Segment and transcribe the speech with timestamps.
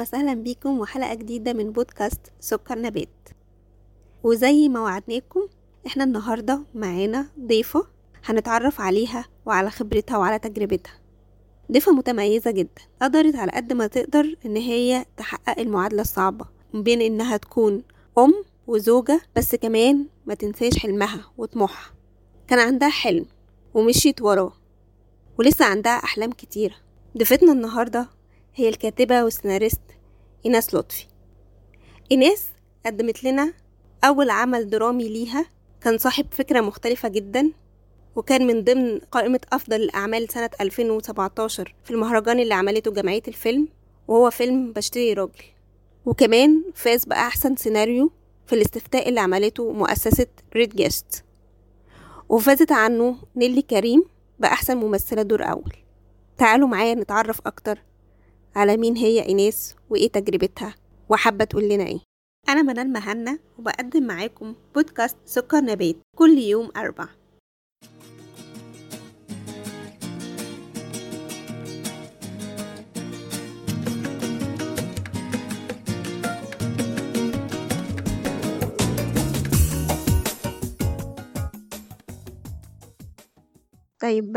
[0.00, 3.28] أهلا وسهلا بيكم وحلقة جديدة من بودكاست سكر نبات.
[4.22, 5.40] وزي ما وعدناكم
[5.86, 7.86] إحنا النهاردة معانا ضيفة
[8.24, 10.92] هنتعرف عليها وعلى خبرتها وعلى تجربتها.
[11.72, 17.36] ضيفة متميزة جدا قدرت على قد ما تقدر إن هي تحقق المعادلة الصعبة بين إنها
[17.36, 17.82] تكون
[18.18, 21.92] أم وزوجة بس كمان ما تنساش حلمها وطموحها.
[22.48, 23.26] كان عندها حلم
[23.74, 24.52] ومشيت وراه
[25.38, 26.74] ولسه عندها أحلام كتيرة.
[27.18, 28.19] ضيفتنا النهاردة
[28.54, 29.80] هي الكاتبة والسيناريست
[30.46, 31.06] إيناس لطفي.
[32.12, 32.48] إيناس
[32.86, 33.52] قدمت لنا
[34.04, 35.46] أول عمل درامي ليها
[35.80, 37.50] كان صاحب فكرة مختلفة جدا
[38.16, 43.68] وكان من ضمن قائمة أفضل الأعمال سنة 2017 في المهرجان اللي عملته جمعية الفيلم
[44.08, 45.44] وهو فيلم بشتري راجل.
[46.06, 48.12] وكمان فاز بأحسن سيناريو
[48.46, 51.24] في الاستفتاء اللي عملته مؤسسة ريد جيست.
[52.28, 54.04] وفازت عنه نيلي كريم
[54.38, 55.72] بأحسن ممثلة دور أول.
[56.38, 57.78] تعالوا معايا نتعرف أكتر
[58.56, 60.74] على مين هي إيناس وإيه تجربتها؟
[61.08, 62.00] وحابة تقول لنا إيه؟
[62.48, 67.08] أنا منال مهنا وبقدم معاكم بودكاست سكر نبات كل يوم أربع.
[84.00, 84.36] طيب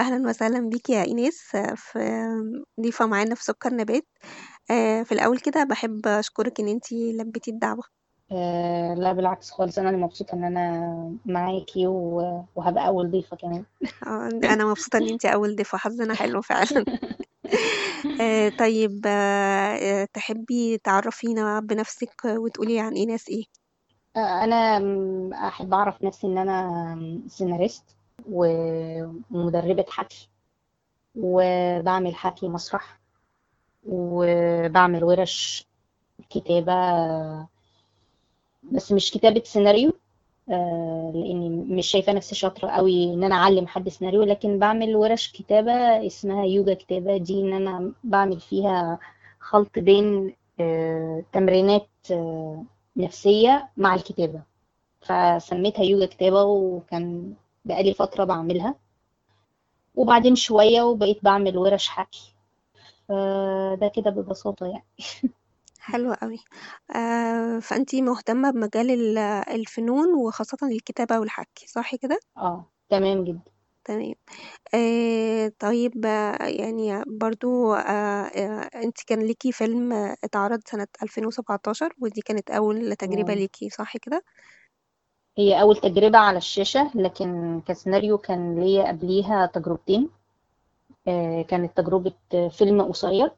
[0.00, 1.56] أهلا وسهلا بيكي يا إيناس.
[1.76, 1.98] في
[2.80, 4.06] ضيفة معانا في سكر نبات.
[4.70, 7.82] آه، في الأول كده بحب أشكرك إن انتي لبيتي الدعوة.
[8.32, 9.78] آه لا بالعكس خالص.
[9.78, 13.64] أنا اللي مبسوطة إن أنا معاكي و- وهبقى أول ضيفة كمان.
[14.06, 15.78] آه، أنا مبسوطة إن انتي أول ضيفة.
[15.78, 16.84] حظنا حلو فعلا.
[18.20, 19.00] آه، طيب
[20.12, 23.44] تحبي تعرفينا بنفسك وتقولي عن إيناس إيه؟
[24.16, 27.84] أنا م- أحب أعرف نفسي إن أنا سيناريست.
[28.30, 30.28] ومدربة حكي
[31.16, 33.00] وبعمل حكي مسرح
[33.86, 35.66] وبعمل ورش
[36.30, 36.72] كتابة
[38.62, 39.92] بس مش كتابة سيناريو
[40.50, 45.32] آه لأني مش شايفة نفسي شاطرة قوي إن أنا أعلم حد سيناريو لكن بعمل ورش
[45.32, 45.72] كتابة
[46.06, 47.16] اسمها يوجا كتابة.
[47.16, 48.98] دي إن أنا بعمل فيها
[49.40, 52.64] خلط بين آه تمرينات آه
[52.96, 54.42] نفسية مع الكتابة.
[55.00, 58.74] فسميتها يوجا كتابة وكان بقالي فترة بعملها
[59.94, 62.34] وبعدين شوية وبقيت بعمل ورش حكي
[63.08, 64.84] فده كده ببساطة يعني
[65.80, 66.38] حلو قوي
[66.96, 69.18] آه، فأنتي مهتمة بمجال ال-
[69.54, 73.40] الفنون وخاصة الكتابة والحكي صح كده؟ آه تمام جدا
[73.84, 74.14] تمام
[74.74, 77.78] آه، طيب آه، يعني برضو آه،
[78.26, 79.92] آه، انت كان ليكي فيلم
[80.24, 83.34] اتعرض سنة 2017 ودي كانت أول تجربة.
[83.34, 84.22] ليكي صح كده؟
[85.40, 90.08] هي أول تجربة على الشاشة لكن كسيناريو كان ليا قبليها تجربتين.
[91.08, 92.12] آه، كانت تجربة
[92.48, 93.30] فيلم قصير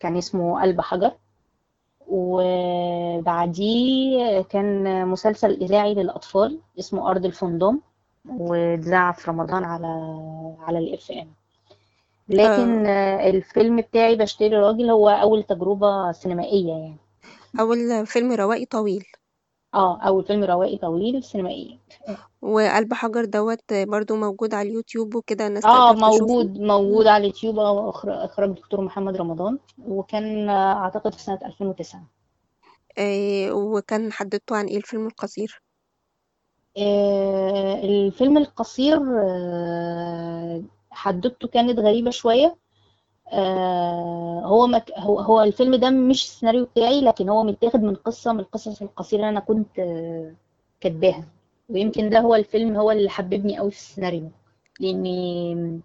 [0.00, 1.12] كان اسمه قلب حجر.
[2.08, 3.60] وبعديه
[4.42, 7.74] كان مسلسل إذاعي للأطفال اسمه أرض الفندق
[8.28, 10.16] واتذاع في رمضان على
[10.60, 11.28] على الإف إم.
[12.28, 16.96] لكن آه، الفيلم بتاعي بشتري راجل هو أول تجربة سينمائية يعني.
[17.60, 19.04] أول فيلم روائي طويل.
[19.74, 21.78] آه أول فيلم روائي طويل سينمائي
[22.42, 27.20] وقلب حجر دوت برضو موجود على اليوتيوب وكده الناس آه تقدر تشوفه؟ موجود موجود على
[27.20, 32.00] اليوتيوب آه إخر- إخراج الدكتور محمد رمضان وكان آه، أعتقد في سنة 2009
[32.98, 35.62] آه، وكان حددته عن إيه الفيلم القصير؟
[36.78, 42.56] آه، الفيلم القصير آه، حدوته كانت غريبة شوية
[43.32, 44.92] آه، هو مك...
[44.96, 49.20] هو هو الفيلم ده مش السيناريو بتاعي لكن هو متاخد من قصة من القصص القصيرة
[49.20, 50.34] اللي أنا كنت آه،
[50.80, 51.24] كاتباها.
[51.68, 54.30] ويمكن ده هو الفيلم هو اللي حببني قوي في السيناريو.
[54.80, 55.80] لأني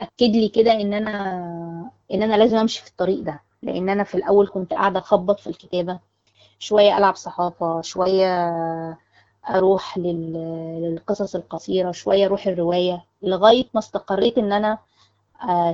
[0.00, 3.40] أكد لي كده إن أنا إن أنا لازم أمشي في الطريق ده.
[3.62, 6.00] لأن أنا في الأول كنت قاعدة أخبط في الكتابة.
[6.58, 8.26] شوية ألعب صحافة شوية
[9.50, 10.32] أروح لل...
[10.82, 14.78] للقصص القصيرة شوية أروح الرواية لغاية ما استقريت إن أنا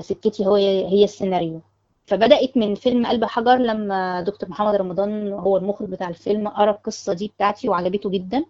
[0.01, 1.61] سكتي هو هي السيناريو.
[2.07, 7.13] فبدأت من فيلم قلب حجر لما دكتور محمد رمضان هو المخرج بتاع الفيلم قرأ القصة
[7.13, 8.45] دي بتاعتي وعجبته جدا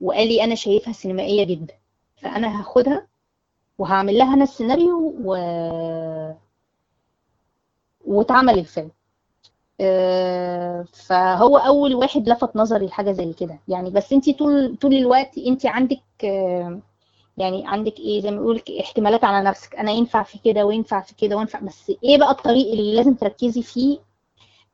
[0.00, 1.74] وقال لي أنا شايفها سينمائية جدا
[2.16, 3.06] فأنا هاخدها
[3.78, 5.36] وهعمل لها أنا السيناريو و...
[8.06, 8.90] واتعمل الفيلم.
[9.80, 13.58] آه، فهو أول واحد لفت نظري لحاجة زي كده.
[13.68, 16.80] يعني بس أنتي طول طول الوقت أنتي عندك آه،
[17.36, 19.74] يعني عندك إيه؟ زي ما بيقول احتمالات على نفسك.
[19.76, 21.60] أنا ينفع في كده وينفع في كده وينفع.
[21.60, 23.98] بس إيه بقى الطريق اللي لازم تركزي فيه؟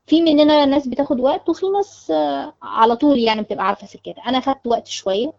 [0.06, 4.22] في مننا ناس بتاخد وقت وفي ناس آه، على طول يعني بتبقى عارفة سكتها.
[4.28, 5.32] أنا خدت وقت شوية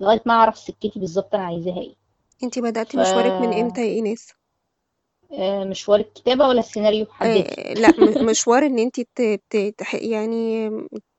[0.00, 1.94] لغاية ما أعرف سكتي بالظبط أنا عايزاها إيه.
[2.42, 4.32] انتي بدأتي ف مشوارك من إمتى يا ايناس
[5.32, 9.22] آه، مشوار الكتابة ولا السيناريو حددي آه لا م- مشوار إن انت ت...
[9.50, 9.56] ت...
[9.78, 9.94] تح...
[9.94, 10.70] يعني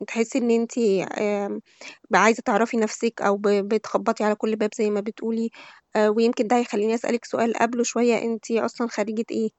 [0.08, 0.78] تحسي إن انت
[1.20, 1.62] آم،
[2.16, 3.48] عايزة تعرفي نفسك أو ب...
[3.48, 5.50] بتخبطي على كل باب زي ما بتقولي.
[5.96, 8.18] آه ويمكن ده هيخليني أسألك سؤال قبله شوية.
[8.22, 9.50] انت أصلا خريجة إيه؟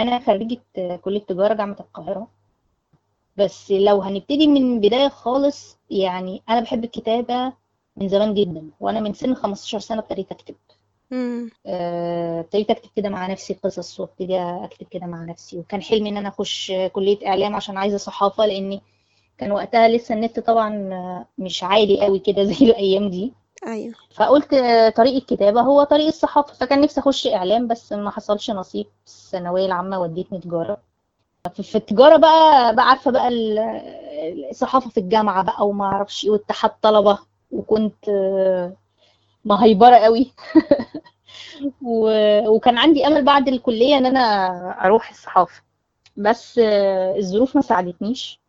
[0.00, 0.60] أنا خريجة
[1.02, 2.28] كلية تجارة جامعة القاهرة.
[3.36, 7.52] بس لو هنبتدي من بداية خالص يعني أنا بحب الكتابة
[7.96, 10.54] من زمان جدا وأنا من سن 15 سنة ابتديت أكتب.
[11.66, 15.58] آه، ابتديت أكتب كده مع نفسي قصص وابتدي أكتب كده مع نفسي.
[15.58, 18.80] وكان حلمي إن أنا أخش كلية إعلام عشان عايزة صحافة لأني
[19.38, 20.70] كان وقتها لسه النت طبعا
[21.38, 23.32] مش عالي قوي كده زي الأيام دي.
[23.66, 23.94] أيوه.
[24.14, 24.50] فقلت
[24.96, 28.86] طريق الكتابة هو طريق الصحافة فكان نفسي أخش إعلام بس ما حصلش نصيب.
[29.06, 30.76] الثانوية العامة وديتني تجارة.
[31.62, 33.58] في التجارة بقى بقى عارفة بقى ال-
[34.50, 37.18] الصحافة في الجامعة بقى وما أعرفش إيه واتحاد طلبة
[37.50, 38.04] وكنت
[39.44, 40.32] مهيبرة قوي.
[41.82, 44.20] و- وكان عندي أمل بعد الكلية إن أنا
[44.84, 45.62] أروح الصحافة.
[46.16, 46.58] بس
[47.18, 48.40] الظروف ما ساعدتنيش.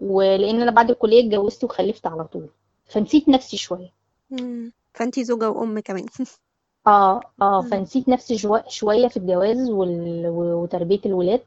[0.00, 2.48] ولأن أنا بعد الكلية اتجوزت وخلفت على طول.
[2.86, 3.92] فنسيت نفسي شوية.
[4.30, 4.72] مم.
[4.94, 6.06] فأنتي زوجة وأم كمان.
[6.86, 7.60] آه آه.
[7.62, 8.38] فنسيت نفسي
[8.68, 10.26] شوية في الجواز وال...
[10.28, 11.40] وتربية الولاد.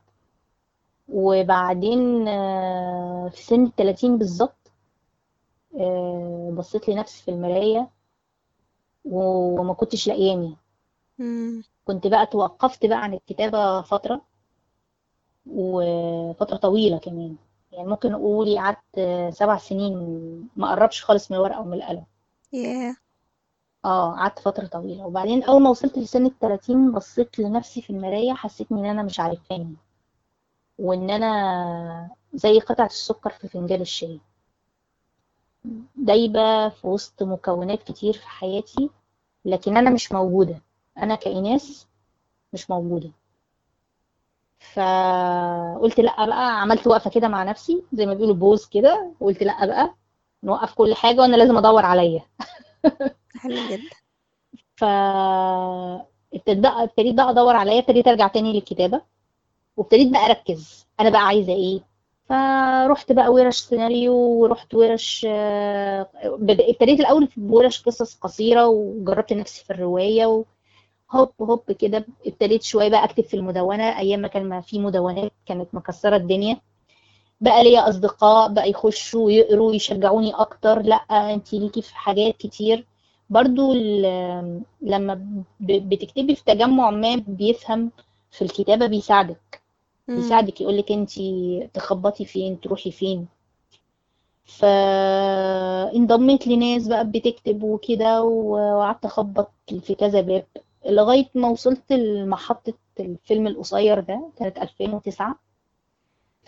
[1.10, 4.72] وبعدين آه، في سن التلاتين بالظبط
[5.80, 7.90] آه، بصيت لنفسي في المراية.
[9.06, 10.56] وما كنتش لاقياني.
[11.86, 14.22] كنت بقى توقفت بقى عن الكتابة فترة
[15.46, 17.36] وفترة طويلة كمان.
[17.72, 19.00] يعني ممكن أقول قعدت
[19.34, 19.94] سبع سنين
[20.56, 22.04] ما قربش خالص من الورقة ومن القلم.
[22.54, 22.96] ياه.
[23.86, 25.06] آه قعدت فترة طويلة.
[25.06, 29.75] وبعدين أول ما وصلت لسن التلاتين بصيت لنفسي في المراية حسيت إن أنا مش عارفاني
[30.80, 34.19] وإن أنا زي قطعة السكر في فنجان الشاي.
[35.95, 38.89] دايبة في وسط مكونات كتير في حياتي
[39.45, 40.62] لكن أنا مش موجودة.
[40.97, 41.85] أنا كإناث
[42.53, 43.12] مش موجودة.
[44.73, 49.65] فقلت لأ بقى عملت وقفة كده مع نفسي زي ما بيقولوا بوز كده وقلت لأ
[49.65, 49.95] بقى
[50.44, 52.21] نوقف كل حاجة وأنا لازم أدور عليا.
[53.41, 53.89] حلو جدا.
[54.75, 54.83] ف
[56.33, 59.01] ابتديت بقى أدور عليا ابتديت أرجع تاني للكتابة
[59.77, 60.88] وابتديت بقى أركز.
[61.00, 61.81] أنا بقى عايزة إيه؟
[62.30, 66.10] فرحت بقى ورش سيناريو ورحت ورش آه،
[66.44, 70.44] ابتديت الأول بورش قصص قصيرة وجربت نفسي في الرواية و...
[71.12, 74.00] هوب هوب كده ابتديت شوية بقى أكتب في المدونة.
[74.00, 76.57] أيام ما كان ما في مدونات كانت مكسرة الدنيا.
[77.42, 80.81] بقى ليا أصدقاء بقى يخشوا يقروا يشجعوني أكتر.
[80.81, 80.95] لأ
[81.33, 82.88] انت ليكي في حاجات كتير.
[83.30, 83.74] برضو
[84.81, 87.92] لما بتكتبي في تجمع ما بيفهم
[88.31, 89.64] في الكتابة بيساعدك.
[90.07, 90.16] مم.
[90.16, 91.12] بيساعدك يقولك انت
[91.74, 93.28] تخبطي فين تروحي فين.
[94.46, 100.46] فانضميت لناس بقى بتكتب وكده وقعدت أخبط في كذا باب
[100.86, 105.36] لغاية ما وصلت لمحطة الفيلم القصير ده كانت 2009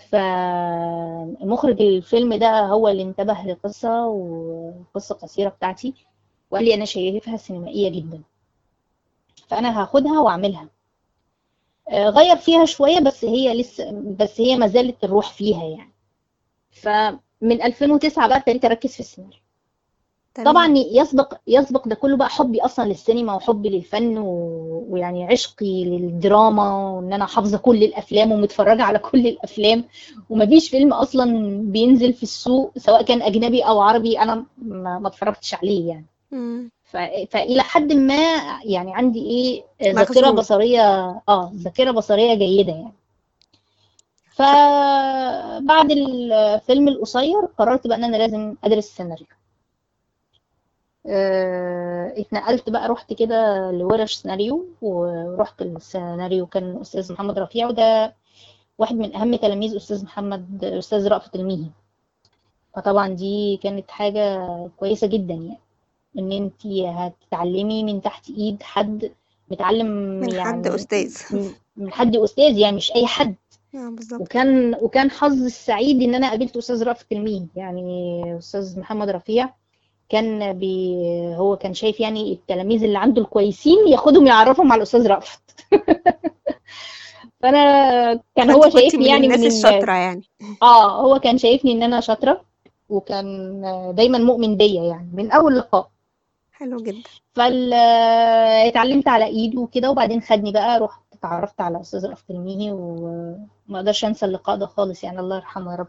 [0.10, 5.94] فمخرج الفيلم ده هو اللي انتبه لقصة وقصة قصيرة بتاعتي
[6.51, 8.21] وقال لي أنا شايفها سينمائية جدا.
[9.48, 10.68] فأنا هاخدها وأعملها.
[11.92, 15.94] غير فيها شوية بس هي لسه بس هي ما زالت الروح فيها يعني.
[16.72, 19.39] فمن 2009 بقى ابتديت أركز في السيناريو
[20.46, 24.27] طبعا يسبق يسبق ده كله بقى حبي أصلا للسينما وحبي للفن و...
[24.89, 29.84] ويعني عشقي للدراما وإن أنا حافظة كل الأفلام ومتفرجة على كل الأفلام.
[30.29, 35.53] ومفيش فيلم أصلا بينزل في السوق سواء كان أجنبي أو عربي أنا ما, ما اتفرجتش
[35.53, 36.06] عليه يعني.
[36.32, 36.72] مم.
[36.88, 38.15] فالى حد ما
[38.65, 39.63] يعني عندي إيه
[39.94, 40.82] ذاكرة بصرية
[41.29, 42.94] آه ذاكرة بصرية جيدة يعني.
[44.32, 49.27] فبعد الفيلم القصير قررت بقى إن أنا لازم أدرس سيناريو
[51.10, 58.15] آه، اتنقلت بقى رحت كده لورش سيناريو ورحت السيناريو كان الأستاذ محمد رفيع وده
[58.77, 61.70] واحد من أهم تلاميذ أستاذ محمد أستاذ رأفت الميهي
[62.75, 64.38] فطبعا دي كانت حاجة
[64.77, 65.60] كويسة جدا يعني.
[66.17, 69.12] إن انتي هتتعلمي من تحت إيد حد
[69.51, 69.88] متعلم
[70.19, 71.17] من حد يعني أستاذ.
[71.31, 73.36] من من حد أستاذ يعني مش أي حد.
[73.75, 74.21] آه بالظبط.
[74.21, 79.50] وكان وكان حظي السعيد إن أنا قابلت أستاذ رأفت الميهي يعني أستاذ محمد رفيع.
[80.09, 80.95] كان بي
[81.36, 85.41] هو كان شايف يعني التلاميذ اللي عنده الكويسين ياخدهم يعرفهم على الاستاذ رأفت
[87.41, 90.24] فأنا كان هو شايفني من يعني الناس من الشاطرة يعني.
[90.62, 92.41] آه هو كان شايفني إن أنا شاطرة
[92.89, 93.62] وكان
[93.95, 95.89] دايما مؤمن بيا يعني من أول لقاء.
[96.57, 97.03] حلو جدا.
[97.33, 97.73] فال
[98.67, 103.47] اتعلمت على ايده وكده وبعدين خدني بقى رحت اتعرفت على أستاذ الميهي وما
[103.79, 105.87] أقدرش انسى اللقاء ده خالص يعني الله يرحمه يا رب.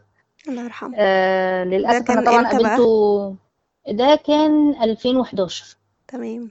[0.48, 0.92] الله يرحمه.
[0.98, 3.34] آه للأسف أنا كان طبعا قابلته
[3.88, 5.76] ده كان 2011
[6.08, 6.50] تمام.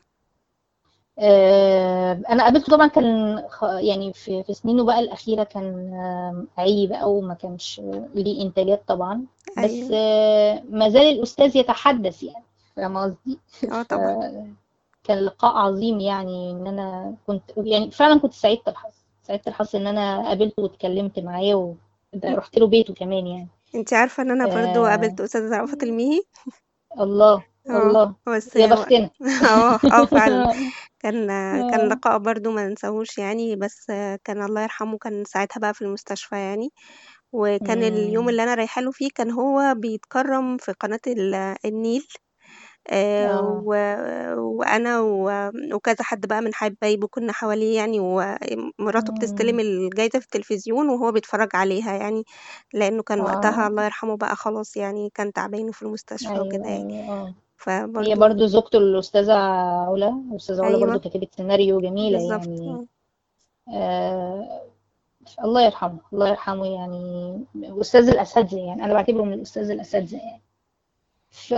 [1.19, 3.05] آه، أنا قابلته طبعا كان
[3.61, 7.81] يعني في في سنينه بقى الأخيرة كان آه، عي بقى وما كانش
[8.15, 9.25] ليه إنتاجات طبعا.
[9.57, 12.43] بس آه، ما زال الأستاذ يتحدث يعني.
[12.77, 13.39] فاهمه قصدي؟
[13.71, 14.55] آه طبعا.
[15.03, 18.91] كان لقاء عظيم يعني إن أنا كنت يعني فعلا كنت سعيدة الحظ
[19.23, 21.73] سعيدة الحظ إن أنا قابلته واتكلمت معاه و...
[22.13, 23.47] ده رحت له بيته كمان يعني.
[23.75, 26.21] أنت عارفة إن أنا برضو آه قابلت أستاذ رأفت الميهي
[26.99, 28.13] الله آه الله.
[28.27, 29.09] بس يا بختنا.
[29.51, 30.53] آه آه فعلا.
[31.01, 31.27] كان
[31.71, 31.87] كان آه.
[31.87, 33.85] لقاء برضو ما ننساهوش يعني بس
[34.23, 36.69] كان الله يرحمه كان ساعتها بقى في المستشفى يعني.
[37.33, 38.29] وكان اليوم مم.
[38.29, 41.55] اللي أنا رايحة له فيه كان هو بيتكرم في قناة ال-
[42.89, 43.61] آه، آه.
[43.65, 49.59] و- وأنا و- وكذا حد بقى من حبايبه كنا حواليه يعني ومراته بتستلم مم.
[49.59, 52.23] الجايزة في التلفزيون وهو بيتفرج عليها يعني
[52.73, 57.09] لأنه كان وقتها الله يرحمه بقى خلاص يعني كان تعبان في المستشفى وكده أيوه يعني.
[57.09, 57.25] آه.
[57.27, 62.47] هي فبرضو برضو زوجته الأستاذة علا الأستاذة علا برضو أيوه كتبت سيناريو جميلة بالظبط.
[62.47, 62.85] يعني آه.
[63.73, 64.61] آه
[65.43, 67.45] الله يرحمه الله يرحمه يعني
[67.81, 70.41] أستاذ الأساتذة يعني أنا بعتبره من الأستاذ الأساتذة يعني.
[71.31, 71.53] ف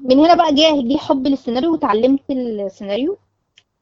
[0.00, 3.18] من هنا بقى جه جه حب للسيناريو وتعلمت السيناريو.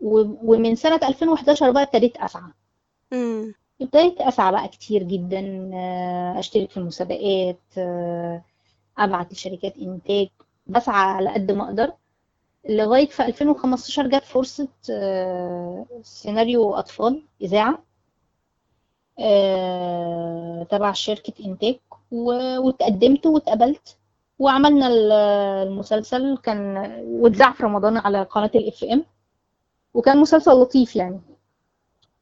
[0.00, 2.50] ومن سنة 2011 بقى ابتديت أسعى.
[3.80, 8.42] ابتديت أسعى بقى كتير جدا آه، أشترك في المسابقات آه،
[8.98, 10.28] أبعت لشركات إنتاج.
[10.66, 11.92] بسعى على قد ما أقدر.
[12.68, 17.78] لغاية في 2015 جت فرصة آه، سيناريو أطفال إذاعة
[20.70, 21.76] تبع شركة إنتاج.
[22.12, 23.96] واتقدمت واتقبلت.
[24.38, 25.12] وعملنا ال-
[25.68, 26.76] المسلسل كان
[27.06, 29.04] واتذاع في رمضان على قناة ال FM
[29.94, 31.20] وكان مسلسل لطيف يعني.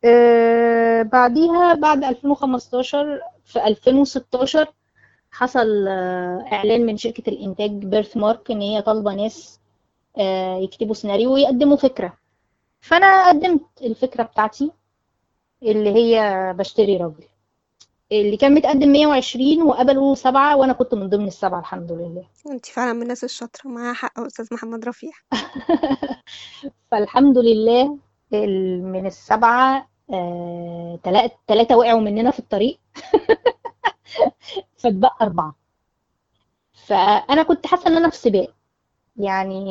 [0.04, 4.72] آه، بعديها بعد 2015 في 2016
[5.30, 9.60] حصل آه، إعلان من شركة الإنتاج بيرث مارك إن هي طالبة ناس
[10.18, 12.12] آه، يكتبوا سيناريو ويقدموا فكرة.
[12.80, 14.72] فأنا قدمت الفكرة بتاعتي
[15.62, 17.24] اللي هي بشتري راجل.
[18.12, 22.24] اللي كان متقدم 120 وقبلوا سبعة وأنا كنت من ضمن السبعة الحمد لله.
[22.50, 23.68] انت فعلا من الناس الشاطرة.
[23.70, 25.12] معاها حق يا أستاذ محمد رفيع.
[26.90, 27.98] فالحمد لله
[28.82, 32.78] من السبعة آه، تلا- تلاتة وقعوا مننا في الطريق.
[34.78, 35.54] فاتبقى أربعة.
[36.86, 38.54] فأنا كنت حاسة إن أنا في سباق.
[39.16, 39.64] يعني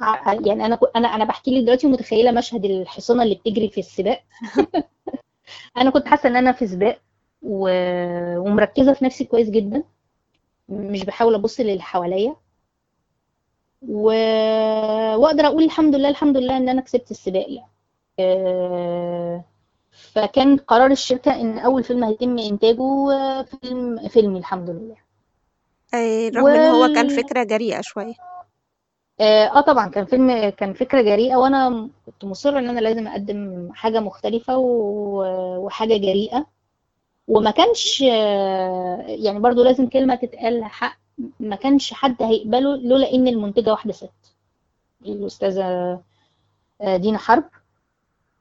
[0.00, 3.78] ع- يعني أنا كو- أنا أنا بحكي لك دلوقتي ومتخيلة مشهد الحصانة اللي بتجري في
[3.80, 4.22] السباق.
[5.76, 6.98] أنا كنت حاسة إن أنا في سباق
[7.42, 9.82] و- ومركزة في نفسي كويس جدا.
[10.68, 12.36] مش بحاول أبص للي حواليا.
[13.88, 14.04] و...
[15.16, 17.68] واقدر أقول الحمد لله الحمد لله ان أنا كسبت السباق يعني.
[18.20, 19.44] آه،
[20.12, 24.96] فكان قرار الشركة ان اول فيلم هيتم انتاجه آه، فيلم فيلمي الحمد لله.
[26.30, 27.16] رغم إن هو كان وال...
[27.16, 28.14] فكرة جريئة شوية.
[29.20, 33.68] آه آه طبعا كان فيلم كان فكرة جريئة وأنا كنت مصرة إن أنا لازم أقدم
[33.74, 36.46] حاجة مختلفة و- وحاجة جريئة.
[37.28, 40.98] وما كانش آه، يعني برضو لازم كلمة تتقال حق
[41.40, 44.10] ما كانش حد هيقبله لولا إن المنتجة واحدة ست.
[45.06, 45.62] الأستاذة
[46.80, 47.44] آه، دينا حرب.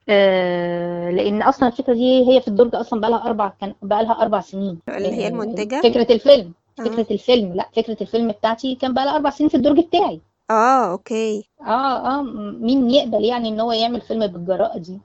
[0.10, 4.22] آه، لأن أصلا الفكرة دي هي في الدرج أصلا بقى لها أربع كان بقى لها
[4.22, 4.80] أربع سنين.
[4.90, 6.54] اللي هي آه، المنتجة؟ فكرة الفيلم.
[6.80, 6.84] آه.
[6.84, 10.22] فكرة الفيلم لأ فكرة الفيلم بتاعتي كان بقى لها أربع سنين في الدرج بتاعي.
[10.52, 11.50] آه أوكي.
[11.62, 15.00] آه آه م- مين يقبل يعني إن هو يعمل فيلم بالجراءة دي.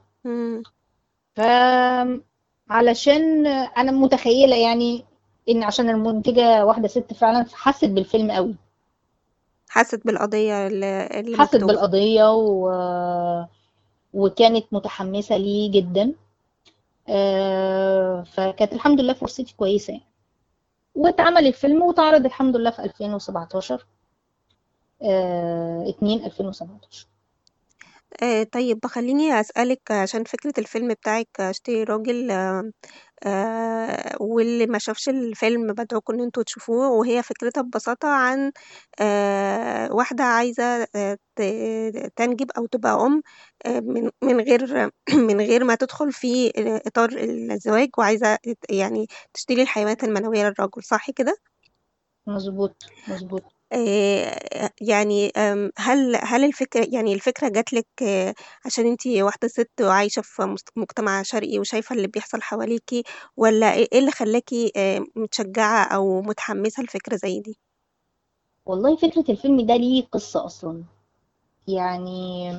[1.36, 1.40] ف
[2.70, 5.04] علشان أنا متخيلة يعني
[5.48, 8.54] إن عشان المنتجة واحدة ست فعلا حست بالفيلم قوي.
[9.68, 11.72] حست بالقضية اللي اللي حست مكتوبة.
[11.72, 12.70] بالقضية و...
[14.14, 16.12] وكانت متحمسة ليه جدا.
[17.08, 20.04] آه، فكانت الحمد لله فرصتي كويسة يعني.
[20.94, 23.78] واتعمل الفيلم واتعرض الحمد لله في 2017 آه،
[25.02, 27.06] 2 2017
[28.22, 32.72] آه طيب خليني أسألك عشان فكرة الفيلم بتاعك اشتري راجل آه
[33.26, 38.52] آه واللي ما شافش الفيلم بدعوكم إن أنتوا تشوفوه وهي فكرتها ببساطة عن
[39.00, 40.86] آه واحدة عايزة
[42.16, 42.92] تنجب أو تبقى
[43.66, 44.90] آه من من غير
[45.28, 46.52] من غير ما تدخل في
[46.86, 48.38] إطار الزواج وعايزة
[48.70, 51.36] يعني تشتري الحيوانات المنوية للرجل صح كده؟
[52.26, 52.76] مظبوط
[53.08, 55.32] مظبوط آه، يعني
[55.78, 58.34] هل هل الفكرة يعني الفكرة جات لك آه،
[58.66, 63.02] عشان انتي واحدة ست وعايشة في مجتمع شرقي وشايفة اللي بيحصل حواليكي
[63.36, 67.58] ولا إيه إيه اللي خلاكي آه، متشجعة أو متحمسة لفكرة زي دي؟
[68.66, 70.84] والله فكرة الفيلم ده ليه قصة أصلا
[71.68, 72.50] يعني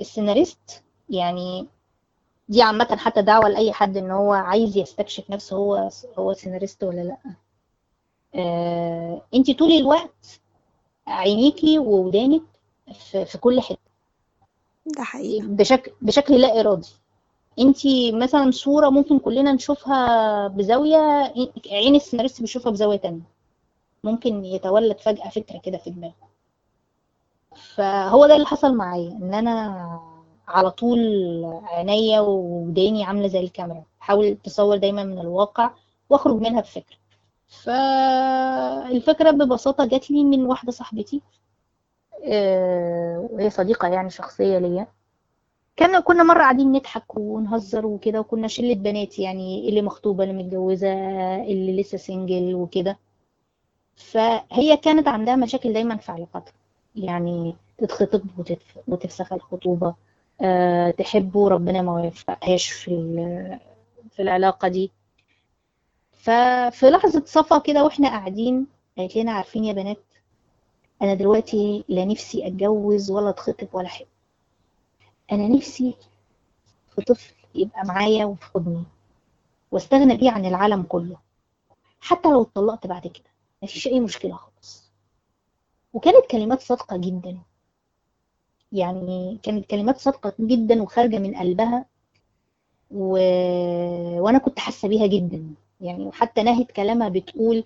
[0.00, 1.68] السيناريست يعني
[2.48, 7.00] دي عامة حتى دعوة لأي حد إن هو عايز يستكشف نفسه هو هو سيناريست ولا
[7.00, 7.18] لأ
[9.34, 10.40] انت طول الوقت
[11.06, 12.42] عينيكي وودانك
[12.92, 13.92] في, في كل حتة.
[14.86, 15.46] ده حقيقة.
[15.46, 16.88] بشكل بشكل لا إرادي.
[17.58, 21.32] انتي مثلا صورة ممكن كلنا نشوفها بزاوية
[21.70, 23.22] عين السيناريست بيشوفها بزاوية تانية.
[24.04, 26.32] ممكن يتولد فجأة فكرة كده في دماغه.
[27.74, 30.00] فهو ده اللي حصل معايا إن أنا
[30.48, 30.98] على طول
[31.64, 33.82] عينيا وداني عاملة زي الكاميرا.
[34.00, 35.70] بحاول تصور دايما من الواقع
[36.10, 36.96] وأخرج منها بفكرة.
[37.52, 41.22] فالفكرة ببساطة جات لي من واحدة صاحبتي
[42.24, 44.86] آه، وهي صديقة يعني شخصية ليا.
[45.78, 50.88] كنا كنا مرة قاعدين نضحك ونهزر وكده وكنا شلة بنات يعني اللي مخطوبة اللي متجوزة
[51.44, 52.98] اللي لسه سنجل وكده.
[53.96, 56.52] فهي كانت عندها مشاكل دايما في علاقاتها.
[56.96, 59.94] يعني تتخطب وتتف- وتفسخ الخطوبة
[60.40, 62.90] أه تحب وربنا ما يوفقهاش في
[64.10, 64.90] في العلاقة دي.
[66.22, 68.66] ففي لحظة صفا كده وإحنا قاعدين
[68.98, 70.02] قالت لنا عارفين يا بنات
[71.02, 74.06] أنا دلوقتي لا نفسي أتجوز ولا أتخطب ولا أحب
[75.32, 75.94] أنا نفسي
[76.94, 78.84] في طفل يبقى معايا وفي حضني
[79.72, 81.16] واستغنى بيه عن العالم كله
[82.00, 83.30] حتى لو اتطلقت بعد كده.
[83.62, 84.90] مفيش أي مشكلة خالص.
[85.92, 87.38] وكانت كلمات صادقة جدا.
[88.72, 91.84] يعني كانت كلمات صادقة جدا وخارجة من قلبها
[92.90, 93.18] و...
[94.20, 95.54] وأنا كنت حاسة بيها جدا.
[95.82, 97.64] يعني وحتى نهت كلامها بتقول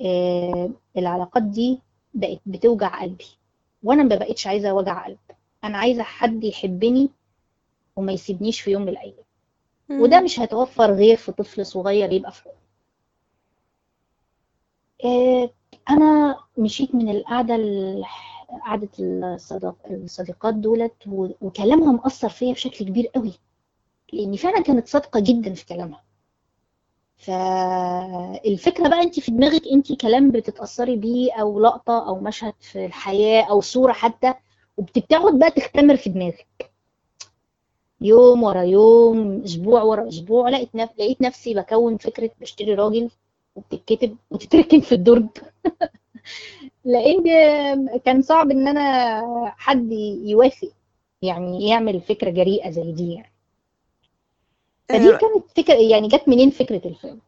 [0.00, 1.78] آه العلاقات دي
[2.14, 3.24] بقت بتوجع قلبي
[3.82, 5.18] وأنا ما بقتش عايزة وجع قلب.
[5.64, 7.08] أنا عايزة حد يحبني
[7.96, 9.24] وما يسيبنيش في يوم من الأيام.
[10.02, 12.48] وده مش هيتوفر غير في طفل صغير يبقى في.
[15.04, 15.50] آه،
[15.90, 18.04] أنا مشيت من القعدة ال-
[18.66, 23.32] قعدة الصداق الصديقات دولت و- وكلامهم أثر فيا بشكل كبير قوي
[24.12, 26.02] لأن فعلا كانت صادقة جدا في كلامها.
[27.18, 33.42] فالفكرة بقى انت في دماغك انت كلام بتتأثري بيه أو لقطة أو مشهد في الحياة
[33.50, 34.34] أو صورة حتى
[34.76, 36.70] وبتقعد بقى تختمر في دماغك.
[38.00, 40.90] يوم ورا يوم أسبوع ورا أسبوع لقيت نف...
[40.98, 43.10] لقيت نفسي بكون فكرة بشتري راجل
[43.56, 45.26] وبتتكتب وتتركن في الدرج.
[46.84, 47.24] لأن
[48.04, 49.92] كان صعب إن أنا حد
[50.24, 50.70] يوافق
[51.22, 53.32] يعني يعمل فكرة جريئة زي دي يعني.
[54.88, 57.20] فدي آه، كانت فكرة يعني جت منين فكرة الفيلم.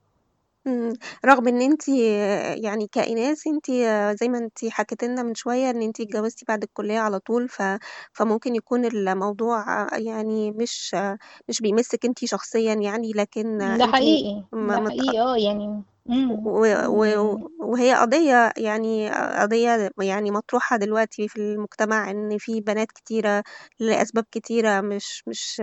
[1.25, 1.89] رغم إن انت
[2.65, 3.71] يعني كإناث انت
[4.21, 7.63] زي ما انت حكيت لنا من شوية إن انت اتجوزتي بعد الكلية على طول ف...
[8.13, 10.97] فممكن يكون الموضوع يعني مش
[11.49, 14.91] مش بيمسك انت شخصيا يعني لكن ده حقيقي ما ده.
[14.91, 16.47] حقيقي آه يعني مم.
[16.47, 16.61] و...
[16.89, 17.05] و...
[17.39, 17.49] مم.
[17.61, 23.43] وهي قضية يعني قضية يعني مطروحة دلوقتي في المجتمع إن في بنات كتيرة
[23.81, 25.63] لأسباب كتيرة مش مش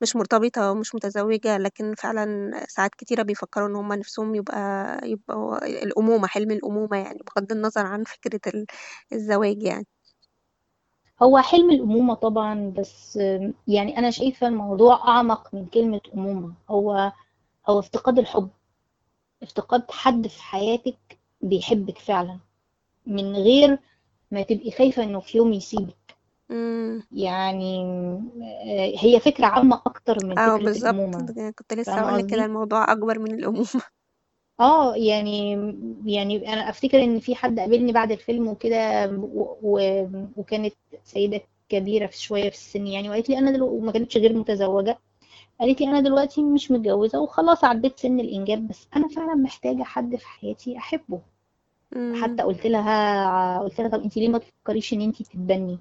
[0.00, 6.26] مش مرتبطة ومش متزوجة لكن فعلا ساعات كتيرة بيفكروا إن هم نفسهم يبقى يبقوا الأمومة
[6.28, 8.66] حلم الأمومة يعني بغض النظر عن فكرة ال-
[9.12, 9.86] الزواج يعني
[11.22, 13.16] هو حلم الأمومة طبعا بس
[13.68, 17.12] يعني أنا شايفة الموضوع أعمق من كلمة أمومة هو
[17.68, 18.50] هو افتقاد الحب
[19.42, 22.38] افتقاد حد في حياتك بيحبك فعلا
[23.06, 23.78] من غير
[24.30, 26.16] ما تبقي خايفة إنه في يوم يسيبك.
[27.12, 27.82] يعني
[28.42, 30.84] آه، هي فكرة عامة أكتر من آه فكرة بالظبط.
[30.84, 31.52] الأمومة.
[31.58, 33.66] كنت لسه هقول كده؟ الموضوع أكبر من الأمومة.
[34.60, 35.52] آه يعني
[36.06, 39.10] يعني أنا أفتكر إن في حد قابلني بعد الفيلم وكده.
[40.36, 40.74] وكانت
[41.04, 44.98] سيدة كبيرة في شوية في السن يعني وقالت لي أنا دلوقتي وما كانتش غير متزوجة.
[45.60, 50.16] قالت لي أنا دلوقتي مش متجوزة وخلاص عديت سن الإنجاب بس أنا فعلا محتاجة حد
[50.16, 51.20] في حياتي أحبه.
[51.96, 55.78] امم حتى قلت لها قلت لها طب أنت ليه ما تفكريش إن أنت تتبني؟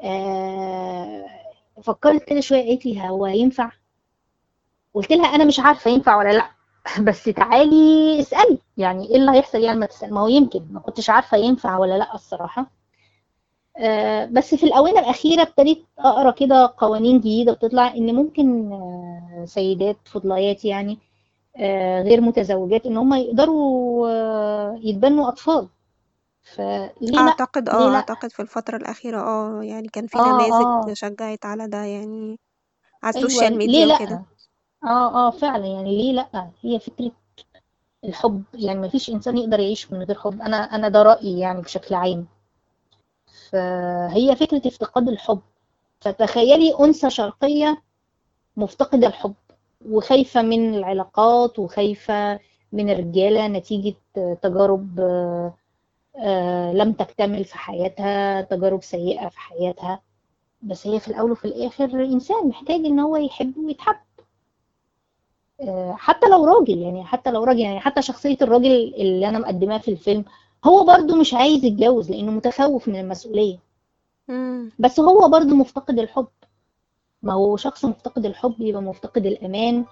[0.00, 1.26] آه...
[1.82, 3.70] فكرت كده شوية قالت لي هو ينفع؟
[4.94, 6.50] قلت لها أنا مش عارفة ينفع ولا لأ
[7.08, 8.58] بس تعالي اسألي.
[8.76, 10.14] يعني إيه اللي هيحصل يعني؟ ما تسأل.
[10.14, 12.66] ما هو يمكن ما كنتش عارفة ينفع ولا لأ الصراحة.
[14.32, 20.64] بس في الآونة الأخيرة ابتديت أقرأ كده قوانين جديدة بتطلع إن ممكن آه، سيدات فضليات
[20.64, 20.98] يعني
[21.56, 25.68] آه، غير متزوجات إن هم يقدروا آه، يتبنوا أطفال.
[26.42, 30.32] فليه لأ؟ أعتقد ليه آه لأ؟ أعتقد في الفترة الأخيرة آه يعني كان في آه
[30.32, 30.94] نماذج آه.
[30.94, 32.38] شجعت على ده يعني
[33.02, 34.24] على السوشيال ليه ميديا وكده
[34.82, 37.12] لأ؟ آه آه فعلا يعني ليه لأ؟ هي فكرة
[38.04, 40.42] الحب يعني مفيش إنسان يقدر يعيش من غير حب.
[40.42, 42.26] أنا أنا ده رأيي يعني بشكل عام.
[43.54, 45.40] فهي فكرة افتقاد الحب.
[46.00, 47.82] فتخيلي أنثى شرقية
[48.56, 49.34] مفتقدة الحب
[49.88, 52.40] وخايفة من العلاقات وخايفة
[52.72, 53.94] من الرجالة نتيجة
[54.42, 55.54] تجارب آه،
[56.16, 60.00] آه، لم تكتمل في حياتها تجارب سيئة في حياتها.
[60.62, 63.96] بس هي في الأول وفي الآخر إنسان محتاج إن هو يحب ويتحب.
[65.60, 69.78] آه، حتى لو راجل يعني حتى لو راجل يعني حتى شخصية الراجل اللي أنا مقدماها
[69.78, 70.24] في الفيلم
[70.64, 73.58] هو برضو مش عايز يتجوز لأنه متخوف من المسؤولية.
[74.28, 74.70] مم.
[74.78, 76.26] بس هو برضو مفتقد الحب.
[77.22, 79.84] ما هو شخص مفتقد الحب يبقى مفتقد الأمان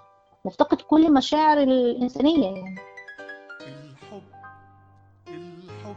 [0.45, 2.75] مفتقد كل المشاعر الإنسانية يعني.
[3.61, 4.21] الحب
[5.27, 5.95] الحب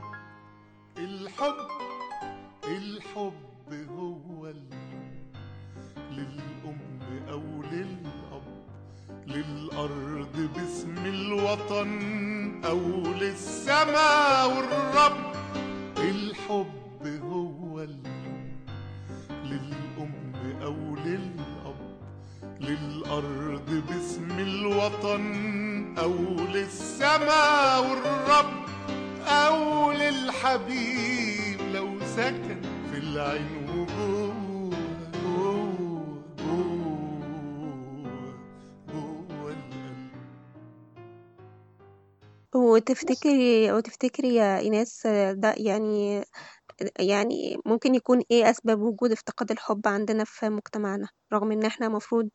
[0.98, 1.56] الحب
[2.64, 5.36] الحب هو الحب
[6.10, 6.78] للأم
[7.30, 8.42] أو للأب
[9.26, 12.35] للأرض باسم الوطن.
[12.68, 12.80] أو
[13.20, 15.32] للسماء والرب
[15.98, 18.70] الحب هو الحب
[19.44, 20.12] للأم
[20.62, 21.76] أو للأب
[22.60, 25.24] للأرض باسم الوطن.
[25.98, 26.14] أو
[26.54, 28.66] للسماء والرب
[29.26, 32.60] أو للحبيب لو سكن
[32.92, 33.65] في العين
[42.76, 46.24] وتفتكري وتفتكري يا إيناس ده يعني
[46.98, 52.28] يعني ممكن يكون إيه أسباب وجود افتقاد الحب عندنا في مجتمعنا رغم إن إحنا مفروض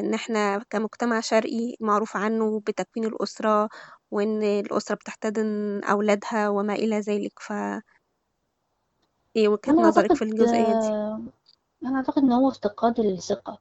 [0.00, 3.68] إن إحنا كمجتمع شرقي معروف عنه بتكوين الأسرة
[4.10, 7.32] وإن الأسرة بتحتضن أولادها وما إلى ذلك.
[7.40, 7.52] ف
[9.36, 10.88] إيه وجهة أنا نظرك أعتقد في الجزئية دي؟
[11.86, 13.58] أنا أعتقد إن هو افتقاد الثقة.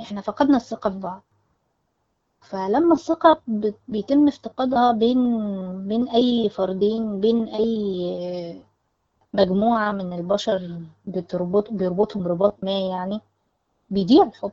[0.00, 1.25] إحنا فقدنا الثقة في بعض.
[2.40, 3.42] فلما الثقة
[3.88, 5.18] بيتم افتقادها بين
[5.88, 8.62] بين أي فردين بين أي
[9.32, 13.20] مجموعة من البشر بتربط بيربطهم رباط ما يعني
[13.90, 14.52] بيضيع الحب.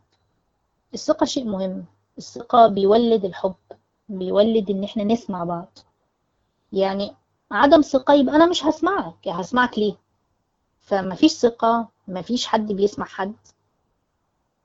[0.93, 1.85] الثقة شيء مهم.
[2.17, 3.55] الثقة بيولد الحب
[4.09, 5.77] بيولد إن إحنا نسمع بعض.
[6.73, 7.15] يعني
[7.51, 9.27] عدم ثقة يبقى أنا مش هسمعك.
[9.27, 9.95] يعني هسمعك ليه؟
[10.81, 13.33] فمفيش ثقة مفيش حد بيسمع حد.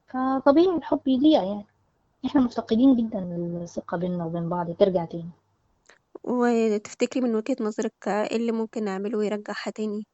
[0.07, 1.66] فطبيعي الحب يضيع يعني.
[2.26, 3.18] إحنا مفتقدين جدا
[3.62, 5.31] الثقة بيننا وبين بعض ترجع تاني.
[6.24, 10.07] وتفتكري من وجهة نظرك إيه اللي ممكن نعمله ويرجعها تاني؟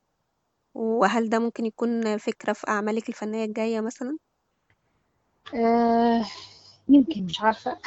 [0.74, 4.18] وهل ده ممكن يكون فكرة في أعمالك الفنية الجاية مثلا؟
[5.54, 6.24] آه
[6.88, 7.78] يمكن مش عارفة.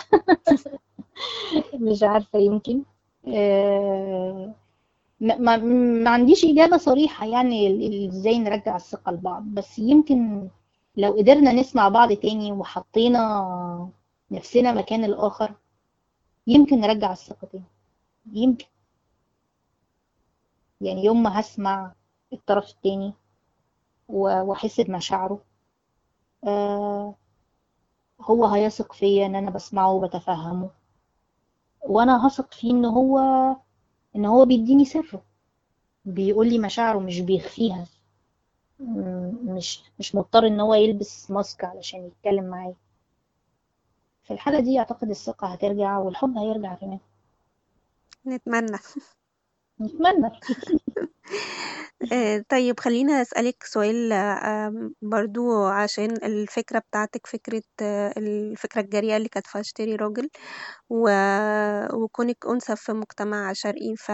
[1.74, 2.84] مش عارفة يمكن.
[3.28, 4.56] آه
[5.20, 5.58] ما, ما,
[6.04, 9.44] ما عنديش إجابة صريحة يعني ال- ال- إزاي نرجع الثقة لبعض.
[9.44, 10.50] بس يمكن
[10.98, 13.90] لو قدرنا نسمع بعض تاني وحطينا
[14.32, 15.54] نفسنا مكان الآخر.
[16.48, 17.64] يمكن نرجع الثقة تاني.
[18.34, 18.66] يمكن.
[20.82, 21.94] يعني يوم ما هسمع
[22.34, 23.14] الطرف التاني
[24.10, 25.40] و- وأحس بمشاعره
[26.48, 27.16] آه
[28.22, 30.70] هو هيثق فيا إن أنا بسمعه وبتفهمه.
[31.82, 33.20] وأنا هثق فيه إن هو
[34.16, 35.22] إن هو بيديني سره.
[36.06, 37.86] بيقول لي مشاعره مش بيخفيها.
[39.44, 42.76] مش مش مضطر إن هو يلبس ماسك علشان يتكلم معايا.
[44.28, 47.00] في الحالة دي أعتقد الثقة هترجع والحب هيرجع كمان
[48.28, 48.78] نتمنى
[49.82, 50.32] نتمنى
[52.14, 59.30] آه، طيب خلينا أسألك سؤال آم، برضو عشان الفكرة بتاعتك فكرة آه، الفكرة الجريئة اللي
[59.30, 60.30] كانت اشتري راجل.
[60.90, 64.12] وكونك أنثى في مجتمع شرقي ف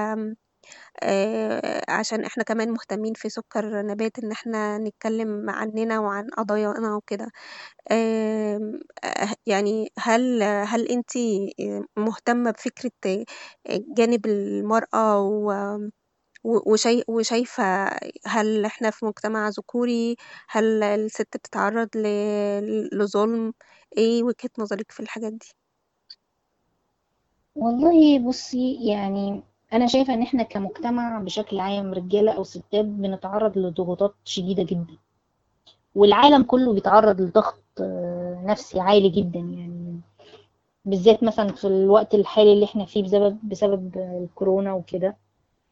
[1.03, 7.31] آه، عشان إحنا كمان مهتمين في سكر نبات إن إحنا نتكلم عننا وعن قضايانا وكده.
[7.91, 8.59] آه،
[9.45, 11.53] يعني هل هل انتي
[11.97, 12.91] مهتمة بفكرة
[13.97, 15.89] جانب المرأة و-
[16.43, 17.63] و- وشاي وشايفة
[18.27, 20.15] هل إحنا في مجتمع ذكوري
[20.49, 23.53] هل الست بتتعرض ل- لظلم؟
[23.97, 25.47] إيه وجهة نظرك في الحاجات دي؟
[27.55, 29.43] والله بصي يعني
[29.73, 34.97] أنا شايفة إن إحنا كمجتمع بشكل عام رجالة أو ستات بنتعرض لضغوطات شديدة جدا.
[35.95, 39.99] والعالم كله بيتعرض لضغط آه، نفسي عالي جدا يعني.
[40.85, 45.17] بالذات مثلا في الوقت الحالي اللي إحنا فيه بسبب بسبب الكورونا وكده.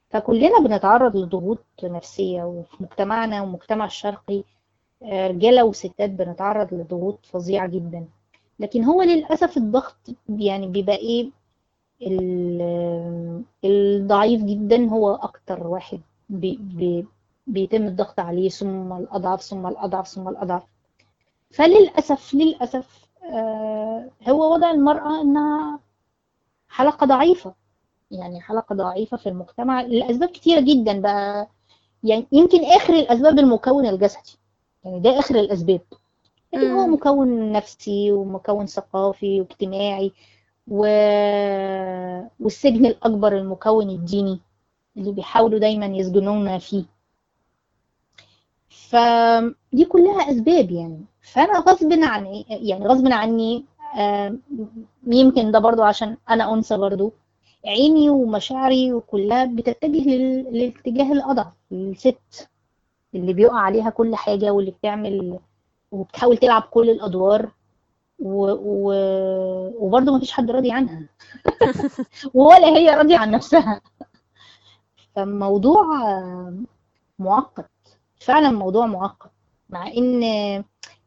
[0.10, 4.44] فكلنا بنتعرض لضغوط نفسية وفي مجتمعنا والمجتمع الشرقي
[5.04, 8.06] آه، رجالة وستات بنتعرض لضغوط فظيعة جدا.
[8.60, 9.96] لكن هو للأسف الضغط
[10.30, 11.30] يعني بيبقى إيه؟
[13.66, 17.06] الضعيف جدا هو أكتر واحد بي بي
[17.48, 20.64] بيتم الضغط عليه ثم الأضعف ثم الأضعف ثم الأضعف.
[21.52, 25.80] فللأسف للأسف آه، هو وضع المرأة إنها
[26.70, 27.54] حلقة ضعيفة.
[28.12, 29.82] يعني حلقة ضعيفة في المجتمع.
[29.82, 31.48] لأسباب كتيرة جدا بقى.
[32.04, 34.38] يعني يمكن آخر الأسباب المكون الجسدي.
[34.86, 35.82] يعني ده آخر الأسباب.
[36.54, 36.88] لكن هو.
[36.88, 40.12] مكون نفسي ومكون ثقافي واجتماعي.
[40.67, 40.86] و...
[42.39, 44.39] والسجن الأكبر المكون الديني
[44.97, 46.84] اللي بيحاولوا دايما يسجنونا فيه.
[48.69, 51.06] فدي كلها أسباب يعني.
[51.21, 53.65] فأنا غصب عن يعني غصب عني
[55.08, 57.13] يمكن ده برضو عشان أنا أنثى برضو.
[57.65, 60.43] عيني ومشاعري وكلها بتتجه لل...
[60.54, 62.50] للاتجاه الأضعف للست
[63.15, 65.39] اللي بيقع عليها كل حاجة واللي بتعمل
[65.91, 67.52] وبتحاول تلعب كل الأدوار.
[68.21, 68.93] و...
[69.86, 71.10] وبرضه مفيش حد راضي عنها.
[72.34, 73.81] ولا هي راضية عن نفسها.
[75.15, 75.84] فالموضوع
[77.19, 77.65] معقد
[78.19, 79.29] فعلا موضوع معقد
[79.69, 80.21] مع إن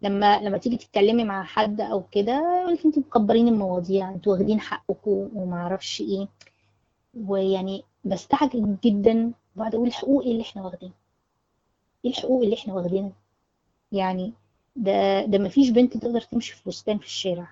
[0.03, 5.29] لما لما تيجي تتكلمي مع حد أو كده يقول لك مكبرين المواضيع أنتوا واخدين حقكم
[5.35, 6.29] وما أعرفش إيه.
[7.27, 10.95] ويعني بستعجب جدا بقعد أقول الحقوق إيه اللي إحنا واخدينها
[12.05, 13.13] إيه الحقوق اللي إحنا واخدينها؟
[13.93, 14.33] يعني
[14.77, 17.49] ده ده مفيش بنت تقدر تمشي في فستان في الشارع.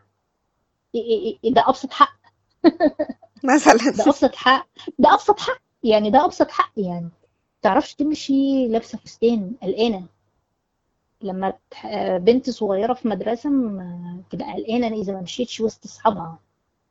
[0.94, 2.18] إيه إيه إيه ده أبسط حق.
[3.44, 3.74] ده مثلا
[4.06, 4.68] أبسط حق.
[4.98, 5.62] ده أبسط حق.
[5.84, 7.08] يعني ده أبسط حق يعني.
[7.62, 10.06] تعرفش تمشي لابسة فستان قلقانة.
[11.22, 11.52] لما
[12.18, 13.50] بنت صغيرة في مدرسة
[14.30, 16.38] تبقى قلقانة إذا ما مشيتش وسط أصحابها.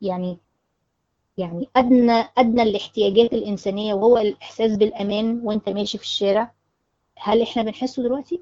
[0.02, 0.38] يعني
[1.38, 6.52] يعني أدنى أدنى الاحتياجات الإنسانية وهو الإحساس بالأمان وأنت ماشي في الشارع.
[7.17, 8.41] هل إحنا بنحسه دلوقتي؟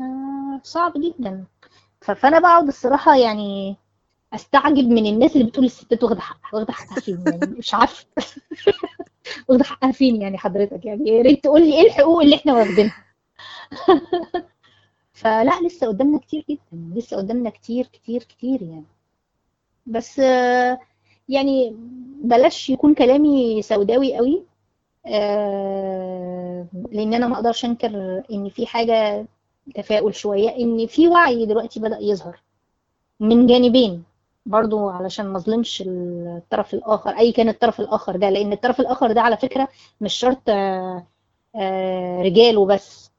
[0.00, 0.33] آه.
[0.62, 1.44] صعب جدا.
[2.00, 3.76] فأنا بقعد الصراحة يعني
[4.34, 8.06] أستعجب من الناس اللي بتقول الستات واخدة حقها واخدة حقها فين؟ يعني مش عارفة.
[9.48, 13.04] واخدة حقها فين يعني حضرتك؟ يعني يا ريت تقول لي إيه الحقوق اللي إحنا واخدينها.
[15.12, 16.60] فلا لسه قدامنا كتير جدا
[16.96, 18.84] لسه قدامنا كتير كتير كتير يعني.
[19.86, 20.18] بس
[21.28, 21.76] يعني
[22.24, 24.44] بلاش يكون كلامي سوداوي قوي.
[25.06, 29.26] آه، لأن أنا ما أقدرش أنكر إن في حاجة
[29.74, 32.40] تفاؤل شوية إن في وعي دلوقتي بدأ يظهر
[33.20, 34.02] من جانبين.
[34.46, 39.20] برضو علشان ما أظلمش الطرف الآخر أي كان الطرف الآخر ده لأن الطرف الآخر ده
[39.20, 39.68] على فكرة
[40.00, 41.06] مش شرط آه،
[41.56, 43.10] آه، رجال وبس.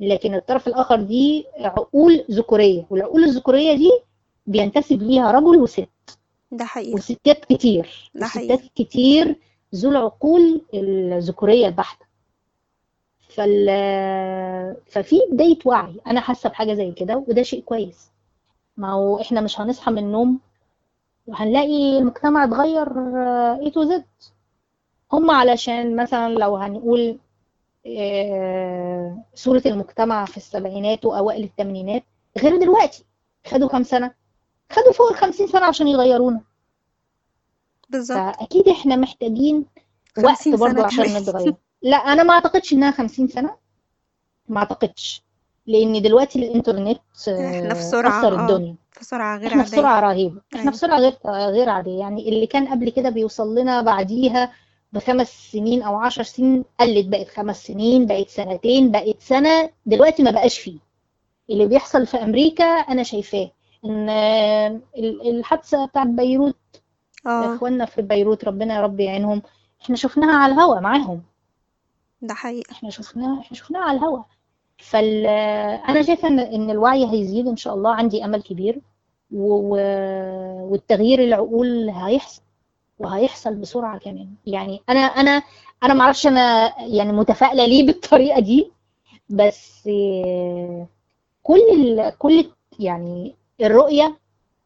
[0.00, 3.90] لكن الطرف الآخر دي عقول ذكورية والعقول الذكورية دي
[4.46, 5.88] بينتسب ليها رجل وست.
[6.52, 6.94] ده حقيقي.
[6.94, 8.10] وستات كتير.
[8.14, 8.54] ده حقيقي.
[8.54, 9.36] وستات كتير
[9.74, 12.09] ذو العقول الذكورية البحتة.
[13.30, 13.66] فال
[14.86, 16.00] ففي بداية وعي.
[16.06, 18.10] أنا حاسة بحاجة زي كده وده شيء كويس.
[18.76, 20.40] ما هو إحنا مش هنصحى من النوم
[21.26, 22.88] وهنلاقي المجتمع اتغير
[23.60, 24.04] اي تو زد
[25.12, 27.18] هم علشان مثلا لو هنقول
[27.86, 32.02] آه، صورة المجتمع في السبعينات وأوائل الثمانينات
[32.38, 33.04] غير دلوقتي.
[33.46, 34.14] خدوا كام سنة؟
[34.72, 36.40] خدوا فوق الخمسين سنة عشان يغيرونا.
[37.88, 38.18] بالظبط.
[38.18, 39.64] فأكيد إحنا محتاجين
[40.18, 41.22] وقت 50 برضو سنة عشان.
[41.22, 41.54] نتغير.
[41.82, 43.56] لا أنا ما أعتقدش إنها خمسين سنة.
[44.48, 45.22] ما أعتقدش.
[45.66, 48.74] لأن دلوقتي الإنترنت آه، إحنا في سرعة كسر آه الدنيا.
[48.92, 49.82] في سرعة غير إحنا في عادية.
[49.82, 50.40] سرعة رهيبة.
[50.52, 50.72] إحنا أيوة.
[50.72, 51.98] في سرعة غير غير عادية.
[52.00, 54.52] يعني اللي كان قبل كده بيوصل لنا بعديها
[54.92, 59.70] بخمس سنين أو عشر سنين قلت بقت خمس سنين بقت سنتين بقت سنة.
[59.86, 60.78] دلوقتي ما بقاش فيه.
[61.50, 63.50] اللي بيحصل في أمريكا أنا شايفاه.
[63.84, 66.56] إن آه، ال- الحادثة بتاعت بيروت
[67.26, 67.54] آه.
[67.56, 69.42] إخواننا في بيروت ربنا يا رب يعينهم.
[69.82, 71.22] إحنا شفناها على الهوا معاهم.
[72.22, 74.22] ده حقيقي إحنا شفناها إحنا شفناها على الهوا.
[74.78, 75.26] فال
[75.88, 78.80] أنا شايفة إن إن الوعي هيزيد إن شاء الله عندي أمل كبير.
[79.32, 79.76] و...
[80.70, 82.42] والتغيير العقول هيحصل
[82.98, 84.28] وهيحصل بسرعة كمان.
[84.46, 85.42] يعني أنا أنا
[85.82, 88.70] أنا ما أعرفش أنا يعني متفائلة ليه بالطريقة دي.
[89.28, 89.88] بس
[91.42, 92.12] كل ال...
[92.18, 94.16] كل يعني الرؤية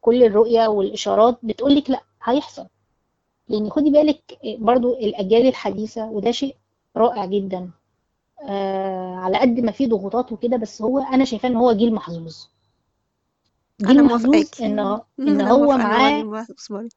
[0.01, 2.65] كل الرؤية والإشارات بتقول لك لأ هيحصل.
[3.49, 6.55] لأن خدي بالك برضو الأجيال الحديثة وده شيء
[6.97, 7.69] رائع جدا.
[8.49, 12.37] آه على قد ما فيه ضغوطات وكده بس هو أنا شايفاه إن هو جيل محظوظ.
[13.81, 14.79] جيل محظوظ إن
[15.19, 16.45] إن هو معاه.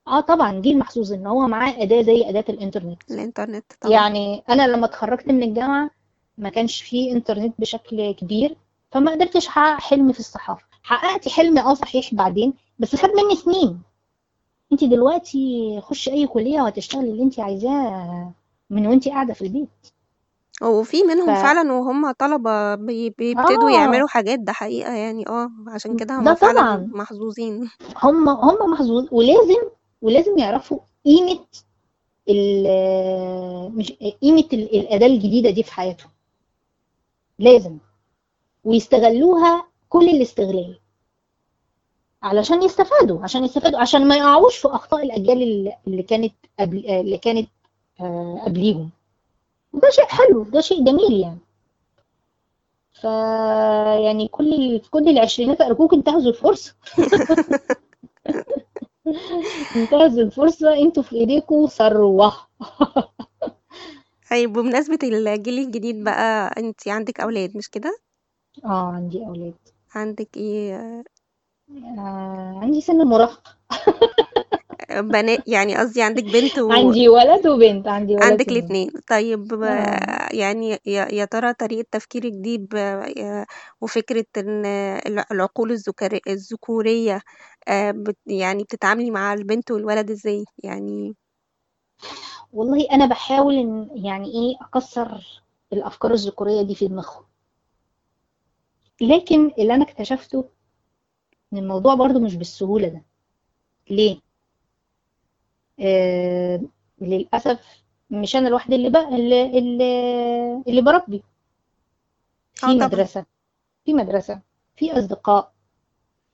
[0.09, 3.03] آه طبعا جيل محظوظ إن هو معاه أداة زي أداة الإنترنت.
[3.11, 3.93] الإنترنت طبعا.
[3.93, 5.91] يعني أنا لما اتخرجت من الجامعة
[6.39, 8.57] ما كانش فيه إنترنت بشكل كبير
[8.93, 10.65] فما قدرتش أحقق حلمي في الصحافة.
[10.83, 13.81] حققت حلمي آه صحيح بعدين بس خد مني سنين.
[14.73, 18.33] انت دلوقتي خش أي كلية وهتشتغلي اللي انت عايزاه.
[18.71, 19.69] من وانت قاعدة في البيت.
[20.63, 23.73] وفي منهم ف- فعلا وهم طلبة بي- بيبتدوا آه.
[23.73, 26.91] يعملوا حاجات ده حقيقة يعني آه عشان كده ده هم فعلا طبعا.
[26.95, 27.71] محظوظين.
[28.03, 29.63] هم هم محظوظ ولازم
[30.03, 31.39] ولازم يعرفوا قيمة
[32.29, 32.67] ال
[33.77, 36.11] مش قيمة ال- الأداة الجديدة دي في حياتهم.
[37.39, 37.79] لازم.
[38.65, 40.79] ويستغلوها كل الاستغلال.
[42.23, 47.19] علشان يستفادوا عشان يستفادوا عشان ما يقعوش في أخطاء الأجيال اللي اللي كانت قبل اللي
[47.19, 47.58] كانت آه،
[48.47, 48.91] قبليهم.
[49.73, 51.39] وده شيء حلو ده شيء جميل يعني.
[52.93, 53.05] ف
[54.05, 56.75] يعني كل كل العشرينات أرجوك انتهزوا الفرصة.
[59.77, 62.33] انتهزوا الفرصة أنتوا في ايديكم ثروة.
[64.31, 67.99] طيب بمناسبة الجيل الجديد بقى انتي عندك أولاد مش كده؟
[68.65, 69.55] آه عندي أولاد.
[69.95, 70.75] عندك إيه؟
[71.99, 73.43] آه عندي سن المراهقة
[74.91, 76.73] بنات يعني قصدي عندك بنت و...
[76.73, 78.51] عندي ولد وبنت عندي ولد عندك وبنت.
[78.59, 78.91] الاتنين.
[79.09, 82.75] طيب آه، يعني يا يا ترى طريقة تفكيرك دي ب...
[83.81, 84.67] وفكرة إن
[85.07, 87.21] الع- العقول الذكر- الذكورية
[87.69, 88.17] آه، بت...
[88.27, 91.15] يعني بتتعاملي مع البنت والولد إزاي؟ يعني
[92.53, 97.25] والله أنا بحاول إن يعني إيه أكسر الأفكار الذكورية دي في دماغهم.
[99.01, 100.49] لكن اللي أنا اكتشفته
[101.53, 103.03] إن الموضوع برضو مش بالسهولة ده.
[103.91, 104.21] ليه؟
[105.81, 106.61] آه
[107.01, 107.59] للأسف
[108.11, 111.23] مش أنا لوحدي اللي بقى اللي اللي, اللي بربي.
[112.55, 112.75] في طبعا.
[112.75, 113.25] مدرسة
[113.85, 114.41] في مدرسة
[114.77, 115.53] في أصدقاء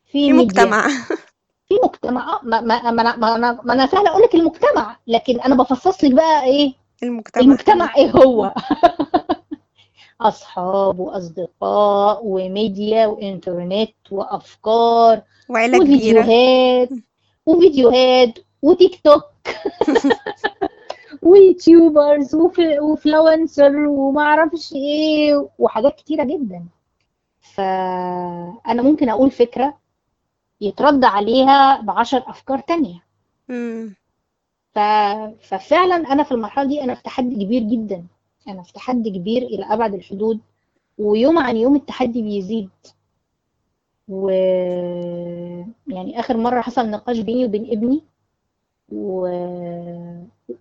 [0.07, 0.89] في في مجتمع.
[1.69, 2.33] في مجتمع.
[2.35, 5.55] آه، ما ما ما أنا ما أنا, ما أنا سهل أقول لك المجتمع لكن أنا
[5.55, 7.43] بفصص لك بقى إيه؟ المجتمع.
[7.43, 8.55] المجتمع إيه هو؟
[10.21, 16.21] أصحاب وأصدقاء وميديا وإنترنت وأفكار وعيلة كبيرة.
[16.21, 16.89] وفيديوهات.
[17.47, 19.25] وفيديوهات وتيك توك.
[21.23, 22.35] ويوتيوبرز
[22.83, 26.65] وفلونسر وما أعرفش إيه وحاجات كتيرة جدا.
[27.41, 29.79] فأنا ممكن أقول فكرة
[30.61, 33.03] يترد عليها بعشر أفكار تانية.
[33.49, 33.95] مم.
[34.75, 34.79] ف...
[35.41, 38.05] ففعلا أنا في المرحلة دي أنا في تحدي كبير جدا.
[38.49, 40.41] أنا في تحدي كبير إلى أبعد الحدود
[40.99, 42.71] ويوم عن يوم التحدي بيزيد.
[44.09, 44.31] و
[45.87, 48.03] يعني آخر مرة حصل نقاش بيني وبين ابني
[48.95, 49.21] و...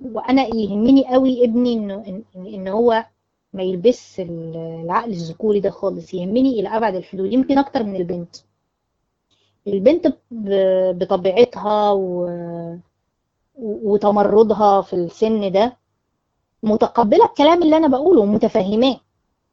[0.01, 3.05] وأنا يهمني قوي ابني إنه ان إن هو
[3.53, 6.13] ما يلبس العقل الذكوري ده خالص.
[6.13, 8.35] يهمني إلى ابعد الحدود يمكن أكتر من البنت.
[9.67, 10.13] البنت
[11.01, 12.29] بطبيعتها و...
[13.55, 15.77] وتمردها في السن ده
[16.63, 18.99] متقبلة الكلام اللي أنا بقوله ومتفهماه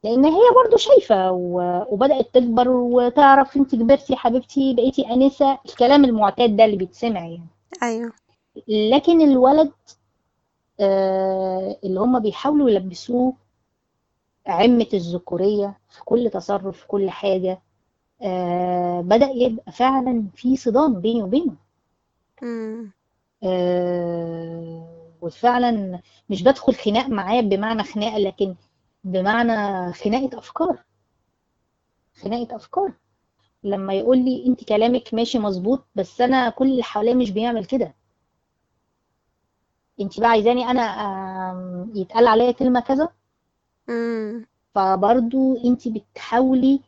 [0.03, 1.83] لأن هي برضو شايفة و...
[1.89, 7.47] وبدأت تكبر وتعرف أنت كبرتي حبيبتي بقيتي أنسة الكلام المعتاد ده اللي بيتسمع يعني.
[7.83, 8.11] أيوه.
[8.67, 9.71] لكن الولد
[10.79, 13.33] آه اللي هم بيحاولوا يلبسوه
[14.47, 17.61] عمة الذكورية في كل تصرف في كل حاجة
[18.21, 21.55] آه بدأ يبقى فعلا في صدام بيني وبينه.
[23.43, 24.87] آه،
[25.21, 28.55] وفعلا مش بدخل خناق معاه بمعنى خناقة لكن
[29.03, 30.83] بمعنى خناقة أفكار.
[32.21, 32.93] خناقة أفكار.
[33.63, 37.93] لما يقول لي أنت كلامك ماشي مظبوط بس أنا كل اللي حواليا مش بيعمل كده.
[40.01, 43.09] أنت بقى عايزاني آم، يتقال عليا كلمة كذا؟
[43.89, 44.45] مم.
[44.75, 46.79] فبرضو أنت بتحاولي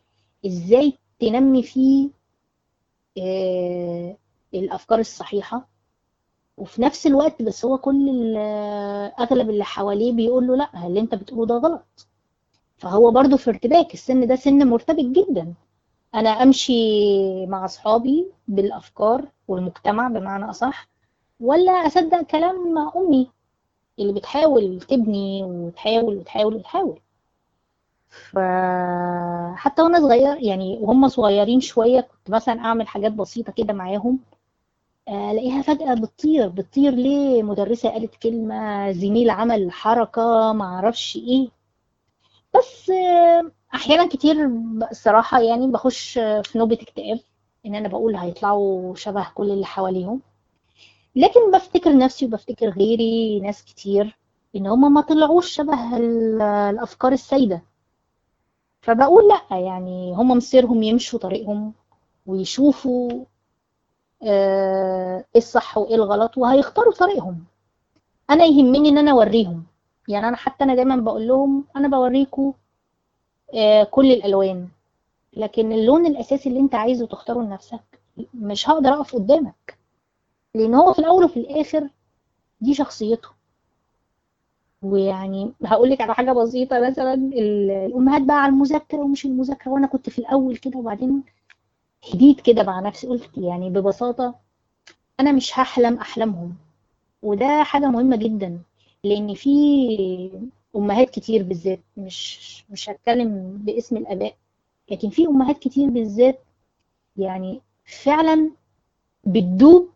[0.46, 2.10] إزاي تنمي فيه
[3.18, 4.16] آه،
[4.54, 5.68] الأفكار الصحيحة.
[6.56, 8.36] وفي نفس الوقت بس هو كل ال-
[9.20, 12.06] اغلب اللي حواليه بيقول له لا اللي انت بتقوله ده غلط.
[12.78, 15.54] فهو برضو في ارتباك السن ده سن مرتبك جدا.
[16.14, 16.72] أنا امشي
[17.46, 20.88] مع اصحابي بالافكار والمجتمع بمعنى اصح.
[21.44, 23.30] ولا أصدق كلام أمي
[23.98, 27.00] اللي بتحاول تبني وتحاول وتحاول وتحاول.
[28.32, 34.18] فحتى وأنا صغير يعني وهم صغيرين شوية كنت مثلا أعمل حاجات بسيطة كده معاهم
[35.08, 41.48] الاقيها فجأة بتطير بتطير ليه مدرسة قالت كلمة زميل عمل حركة معرفش إيه.
[42.54, 44.46] بس آه، أحيانا كتير
[44.90, 47.20] الصراحة يعني بخش في نوبة اكتئاب
[47.66, 50.20] إن أنا بقول هيطلعوا شبه كل اللي حواليهم.
[51.16, 54.16] لكن بفتكر نفسي وبفتكر غيري ناس كتير
[54.56, 57.62] إن هم ما طلعوش شبه ال- الأفكار السائدة
[58.80, 61.72] فبقول لأ يعني هم مصيرهم يمشوا طريقهم
[62.26, 63.24] ويشوفوا
[64.22, 67.44] آه، إيه الصح وإيه الغلط وهيختاروا طريقهم.
[68.30, 69.62] أنا يهمني إن أنا أوريهم.
[70.08, 72.52] يعني أنا حتى أنا دايما بقول لهم أنا بوريكم
[73.54, 74.68] آه، كل الألوان.
[75.32, 78.00] لكن اللون الأساسي اللي أنت عايزه تختاره لنفسك
[78.34, 79.78] مش هقدر أقف قدامك.
[80.54, 81.88] لأن هو في الأول وفي الآخر
[82.60, 83.28] دي شخصيته.
[84.82, 89.86] ويعني هقول لك على حاجة بسيطة مثلا ال- الأمهات بقى على المذاكرة ومش المذاكرة وأنا
[89.86, 91.22] كنت في الأول كده وبعدين
[92.14, 94.34] هديت كده مع نفسي قلت يعني ببساطة
[95.20, 96.54] أنا مش هحلم احلامهم
[97.22, 98.58] وده حاجة مهمة جدا
[99.04, 99.50] لأن في
[100.76, 104.34] أمهات كتير بالذات مش مش هتكلم باسم الآباء
[104.90, 106.40] لكن في أمهات كتير بالذات
[107.16, 107.60] يعني
[108.04, 108.50] فعلا
[109.26, 109.88] بتدوب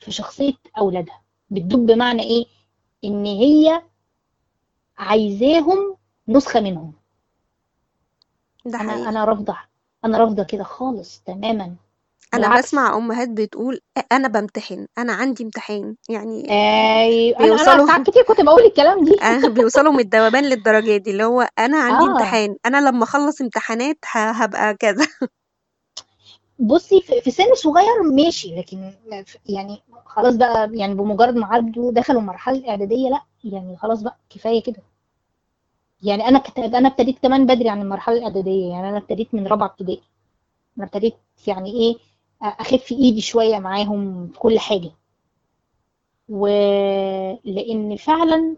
[0.00, 1.20] في شخصية أولادها.
[1.50, 2.44] بتدوب بمعنى إيه؟
[3.04, 3.82] إن هي
[4.98, 5.96] عايزاهم
[6.28, 6.92] نسخة منهم.
[8.66, 9.08] ده أنا حقيقي.
[9.08, 9.56] أنا رافضة
[10.04, 11.74] أنا رافضة كده خالص تماما.
[12.34, 12.66] أنا بالعكس.
[12.66, 13.80] بسمع أمهات بتقول
[14.12, 15.96] أنا بمتحن أنا عندي امتحان.
[16.08, 19.16] يعني أيوه أنا أنا بيوصلوا ساعات كتير كنت بقول الكلام دي.
[19.22, 22.12] آه، بيوصلوا من الذوبان للدرجة دي اللي هو أنا عندي آه.
[22.12, 22.56] امتحان.
[22.66, 25.06] أنا لما أخلص امتحانات هبقى كذا.
[26.58, 28.92] بصي في سن صغير ماشي لكن
[29.48, 34.62] يعني خلاص بقى يعني بمجرد ما عدوا دخلوا المرحله الاعداديه لأ يعني خلاص بقى كفاية
[34.62, 34.82] كده.
[36.02, 36.38] يعني أنا.
[36.58, 40.02] أنا ابتديت كمان بدري عن المرحلة الإعدادية يعني أنا ابتديت من رابعة ابتدائي.
[40.78, 41.14] أنا ابتديت
[41.46, 41.96] يعني إيه
[42.42, 44.90] أخف إيدي شوية معاهم في كل حاجة.
[46.28, 48.56] ولان فعلا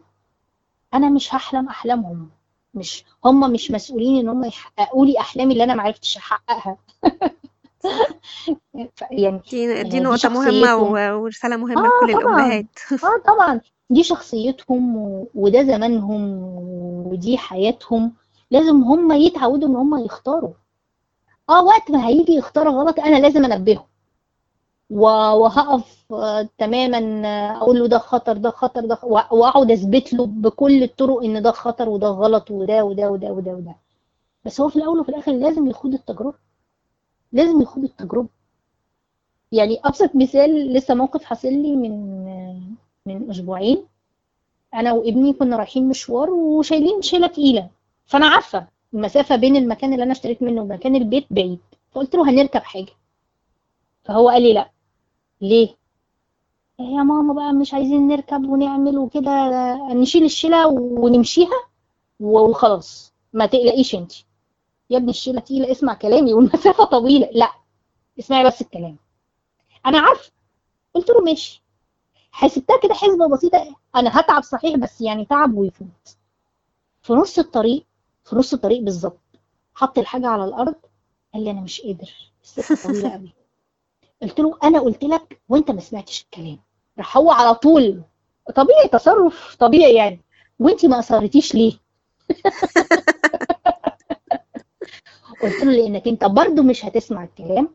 [0.94, 2.30] أنا مش هحلم أحلامهم.
[2.74, 6.78] مش هم مش مسؤولين إن هم يحققوا لي أحلامي اللي أنا ما عرفتش أحققها.
[9.10, 12.36] يعني دي دي دي نقطة مهمة ورسالة مهمة آه لكل طبعا.
[12.36, 12.66] الأمهات.
[13.04, 13.60] آه طبعا.
[13.90, 14.96] دي شخصيتهم
[15.34, 16.38] وده زمانهم
[17.06, 18.12] ودي حياتهم.
[18.50, 20.52] لازم هم يتعودوا إن هم يختاروا.
[21.50, 23.86] آه وقت ما هيجي يختار غلط أنا لازم انبهه
[24.90, 30.82] وهقف آه، تماما آه، أقول له ده خطر ده خطر ده وأقعد أثبت له بكل
[30.82, 33.76] الطرق إن ده خطر وده غلط وده وده وده وده وده.
[34.44, 36.47] بس هو في الأول وفي الآخر لازم يخوض التجربة.
[37.32, 38.28] لازم يخوض التجربة.
[39.52, 42.24] يعني أبسط مثال لسه موقف حصل لي من
[43.06, 43.84] من أسبوعين.
[44.74, 47.68] أنا وابني كنا رايحين مشوار وشايلين شيلة تقيلة.
[48.06, 51.58] فأنا عارفة المسافة بين المكان اللي أنا اشتريت منه ومكان البيت بعيد.
[51.92, 52.92] فقلت له هنركب حاجة.
[54.04, 54.70] فهو قال لي لا.
[55.40, 55.68] ليه؟
[56.80, 59.50] يا ماما بقى مش عايزين نركب ونعمل وكده
[59.92, 61.64] نشيل الشيلة ونمشيها
[62.20, 63.12] وخلاص.
[63.32, 64.12] ما تقلقيش انت
[64.90, 67.30] يا ابني الشيلة تقيله اسمع كلامي والمسافة طويلة.
[67.32, 67.52] لا
[68.18, 68.96] اسمعي بس الكلام.
[69.86, 70.32] أنا عارفة.
[70.94, 71.62] قلت له ماشي.
[72.32, 73.76] حسبتها كده حسبة بسيطة.
[73.96, 76.16] أنا هتعب صحيح بس يعني تعب ويفوت.
[77.02, 77.86] في نص الطريق
[78.24, 79.20] في نص الطريق بالظبط
[79.74, 80.74] حط الحاجة على الأرض.
[81.34, 82.10] قال لي أنا مش قادر.
[82.44, 83.32] السكه طويلة قوي
[84.22, 86.58] قلت له أنا قلت لك وأنت ما سمعتش الكلام.
[86.98, 88.02] راح هو على طول.
[88.56, 90.20] طبيعي تصرف طبيعي يعني.
[90.58, 91.72] وأنت ما اصرتيش ليه؟
[95.42, 97.68] قلت له لانك انت برضو مش هتسمع الكلام.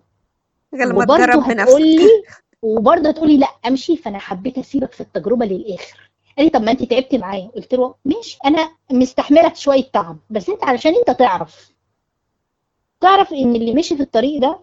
[0.74, 2.24] وبرضه هتقول لي
[2.62, 3.98] وبرضه هتقولي لا امشي.
[3.98, 6.10] فانا حبيت اسيبك في التجربة للآخر.
[6.38, 7.52] قال لي طب ما انت تعبتي معايا.
[7.56, 10.18] قلت له ماشي أنا مستحملة شوية تعب.
[10.30, 11.74] بس انت علشان انت تعرف.
[13.02, 14.60] تعرف ان اللي مشي في الطريق ده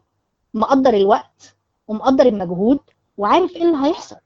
[0.55, 1.57] مقدر الوقت
[1.89, 2.79] ومقدر المجهود
[3.17, 4.17] وعارف إيه اللي هيحصل.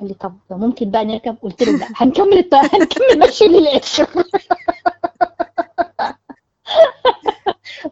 [0.00, 2.54] قال لي طب ممكن بقى نركب؟ قلت له لا هنكمل الط...
[2.54, 4.08] هنكمل مشي للآخر.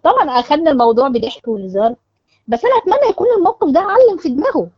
[0.04, 1.94] طبعا أخدنا الموضوع بضحك وهزار
[2.48, 4.70] بس أنا أتمنى يكون الموقف ده علم في دماغه.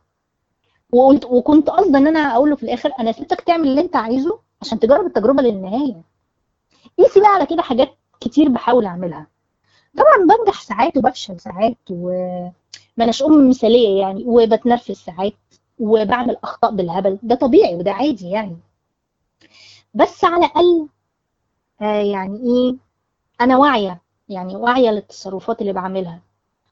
[0.93, 4.39] وقلت وكنت قصدي إن أنا أقول له في الآخر أنا سبتك تعمل اللي أنت عايزه
[4.63, 6.03] عشان تجرب التجربة للنهاية.
[6.99, 9.27] قيسي بقى على كده حاجات كتير بحاول أعملها.
[9.97, 12.53] طبعا بنجح ساعات وبفشل ساعات وما
[13.01, 15.33] اناش أم مثالية يعني وبتنرفز ساعات
[15.79, 17.19] وبعمل أخطاء بالهبل.
[17.23, 18.57] ده طبيعي وده عادي يعني.
[19.95, 20.89] بس على الأقل
[21.83, 22.77] آه يعني إيه
[23.41, 24.01] أنا واعية.
[24.29, 26.21] يعني واعيه للتصرفات اللي بعملها.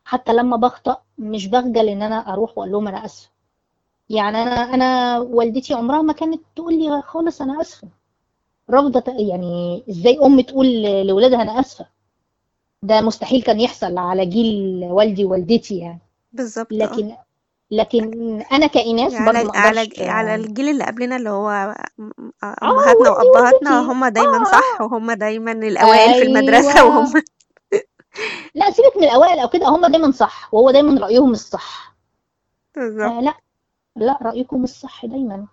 [0.05, 3.29] حتى لما بخطأ مش بخجل إن أنا أروح وأقول لهم أنا آسفة.
[4.11, 7.89] يعني أنا أنا والدتي عمرها ما كانت تقول لي خالص أنا آسفة.
[8.71, 11.87] رافضة يعني إزاي ام تقول لاولادها أنا آسفة؟
[12.83, 16.01] ده مستحيل كان يحصل على جيل والدي ووالدتي يعني.
[16.33, 16.77] بالظبط آه.
[16.77, 17.13] لكن
[17.71, 23.11] لكن أنا كإناس برضو على ما على على الجيل اللي قبلنا اللي هو آه أمهاتنا
[23.11, 24.45] وأبهاتنا هم دايما آه.
[24.45, 26.99] صح وهم دايما الأوائل في المدرسة أيوه.
[26.99, 27.23] وهم
[28.55, 31.95] لا سيبك من الأوائل أو كده هم دايما صح وهو دايما رأيهم الصح.
[32.77, 33.11] بالظبط.
[33.13, 33.35] آه لا
[33.97, 35.47] لا رأيكم الصح دايما.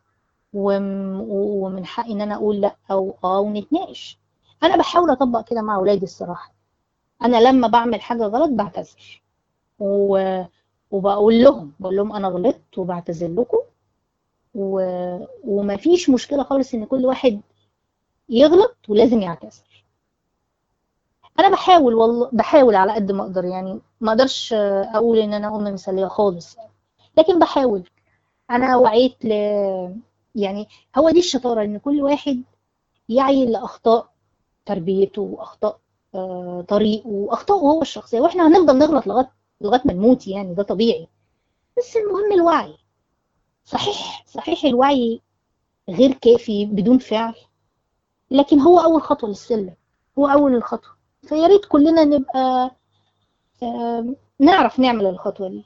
[0.54, 4.18] وم- ومن حقي إن أنا أقول لا أو آه ونتناقش.
[4.64, 6.54] أنا بحاول أطبق كده مع اولادي الصراحة.
[7.24, 9.22] أنا لما بعمل حاجة غلط بعتذر.
[9.80, 10.42] و...
[10.92, 13.58] وبقول لهم بقول لهم أنا غلطت وبعتذر لكم.
[14.56, 14.82] و...
[15.44, 17.42] ومفيش مشكلة خالص إن كل واحد
[18.30, 19.71] يغلط ولازم يعتذر.
[21.42, 24.54] أنا بحاول والله بحاول على قد ما أقدر يعني ما أقدرش
[24.96, 26.58] أقول إن أنا ام مثاليه خالص.
[27.18, 27.84] لكن بحاول.
[28.52, 29.32] أنا وعيت ل
[30.36, 30.68] يعني
[30.98, 32.44] هو دي الشطارة إن كل واحد
[33.10, 34.10] يعي لأخطاء
[34.66, 35.80] تربيته وأخطاء
[36.16, 38.20] آه، طريقه واخطائه هو الشخصية.
[38.22, 39.32] وإحنا هنفضل نغلط لغاية
[39.62, 41.08] لغاية ما نموت يعني ده طبيعي.
[41.78, 42.78] بس المهم الوعي.
[43.66, 45.22] صحيح صحيح الوعي
[45.90, 47.36] غير كافي بدون فعل.
[48.32, 49.76] لكن هو أول خطوة للسلم.
[50.20, 51.01] هو أول الخطوة.
[51.28, 52.72] فيا ريت كلنا نبقى
[53.64, 55.64] آه، نعرف نعمل الخطوة دي.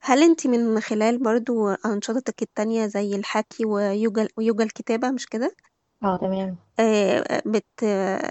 [0.00, 5.56] هل انت من خلال برضو أنشطتك التانية زي الحكي ويوجا ويوجا الكتابة مش كده؟
[6.04, 6.56] آه تمام.
[6.80, 7.82] آه، بت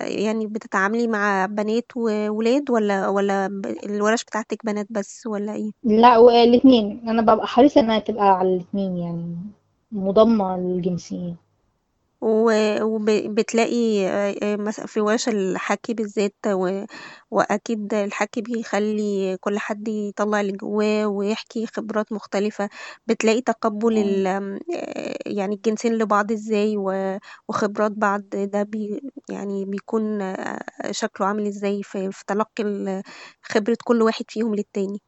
[0.02, 6.44] يعني بتتعاملي مع بنات وولاد ولا ولا ب- الورش بتاعتك بنات بس ولا إيه؟ لا
[6.44, 9.36] الاثنين أنا ببقى حريصة إنها تبقى على الاثنين يعني
[9.92, 11.36] مضمة للجنسين
[12.22, 14.06] وبتلاقي
[14.58, 16.86] مثلا في ورش الحكي بالذات و...
[17.32, 22.70] وأكيد الحكي بيخلي كل حد يطلع اللي جواه ويحكي خبرات مختلفة
[23.08, 24.28] بتلاقي تقبل مم.
[24.28, 24.28] ال...
[25.26, 27.18] يعني الجنسين لبعض إزاي و...
[27.48, 29.02] وخبرات بعض ده بي...
[29.30, 30.36] يعني بيكون
[30.92, 33.04] شكله عامل إزاي في, في تلقي ال-
[33.42, 35.02] خبرة كل واحد فيهم للتاني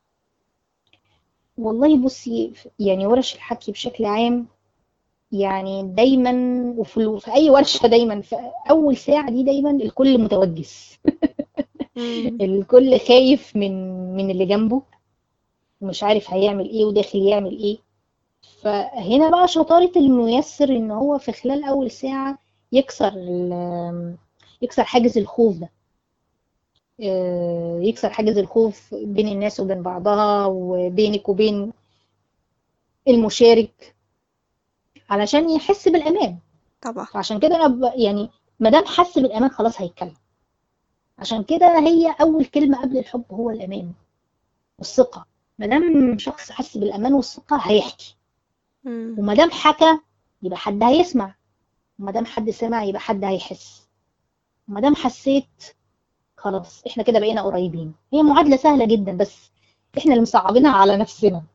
[1.58, 4.48] والله بصي يعني ورش الحكي بشكل عام
[5.34, 6.32] يعني دايما
[6.78, 8.36] وفي أي ورشة دايما في
[8.70, 11.00] أول ساعة دي دايما الكل متوجس.
[12.42, 13.72] الكل خايف من
[14.16, 14.82] من اللي جنبه
[15.82, 17.78] ومش عارف هيعمل إيه وداخل يعمل إيه.
[18.62, 22.38] فهنا بقى شطارة الميسر إن هو في خلال أول ساعة
[22.72, 24.16] يكسر ال-
[24.62, 25.70] يكسر حاجز الخوف ده.
[27.04, 31.74] آه، يكسر حاجز الخوف بين الناس وبين بعضها وبينك وبين
[33.08, 33.96] المشارك.
[35.14, 36.38] علشان يحس بالأمان.
[36.82, 37.06] طبعا.
[37.06, 37.92] فعشان كده أنا ب...
[37.96, 40.16] يعني ما دام حس بالأمان خلاص هيتكلم.
[41.20, 43.92] عشان كده هي أول كلمة قبل الحب هو الأمان
[44.80, 45.26] والثقة.
[45.60, 48.16] ما دام شخص حس بالأمان والثقة هيحكي.
[49.20, 50.00] وما دام حكى
[50.44, 51.36] يبقى حد هيسمع.
[52.00, 53.88] وما دام حد سمع يبقى حد هيحس.
[54.70, 55.76] وما دام حسيت
[56.38, 57.94] خلاص إحنا كده بقينا قريبين.
[58.14, 59.52] هي معادلة سهلة جدا بس
[59.98, 61.44] إحنا اللي مصعبينها على نفسنا.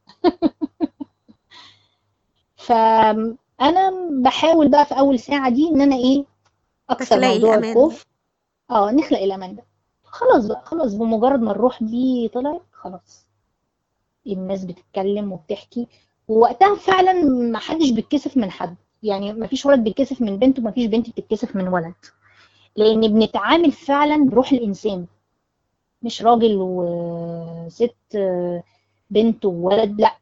[3.59, 3.93] فانا
[4.25, 6.25] بحاول بقى في أول ساعة دي إن أنا إيه
[6.91, 8.07] أكسر موضوع الخوف.
[8.71, 9.65] آه نخلق الأمان ده.
[10.05, 13.27] خلاص بقى خلاص بمجرد ما الروح دي طلعت خلاص.
[14.27, 15.87] الناس بتتكلم وبتحكي.
[16.29, 18.77] ووقتها فعلا ما حدش بيتكسف من حد.
[19.03, 21.95] يعني ما فيش ولد بيتكسف من بنت وما فيش بنت بتتكسف من ولد.
[22.77, 25.07] لأن بنتعامل فعلا بروح الإنسان.
[26.03, 28.19] مش راجل وست
[29.11, 30.17] بنت وولد لأ.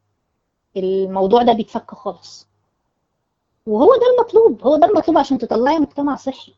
[0.77, 2.47] الموضوع ده بيتفك خالص.
[3.67, 6.55] وهو ده المطلوب هو ده المطلوب عشان تطلعي مجتمع صحي.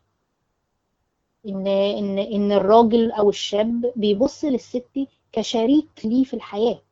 [1.49, 4.89] إن إن إن الراجل أو الشاب بيبص للست
[5.33, 6.83] كشريك ليه في الحياة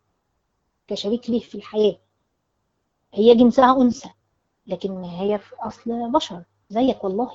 [0.89, 1.97] كشريك ليه في الحياة.
[3.15, 4.09] هي جنسها أنثى
[4.67, 7.31] لكن هي في أصل بشر زيك والله.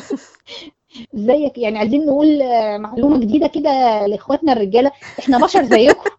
[1.14, 6.10] زيك يعني عايزين نقول آه، معلومة جديدة كده لإخواتنا الرجالة إحنا بشر زيكم.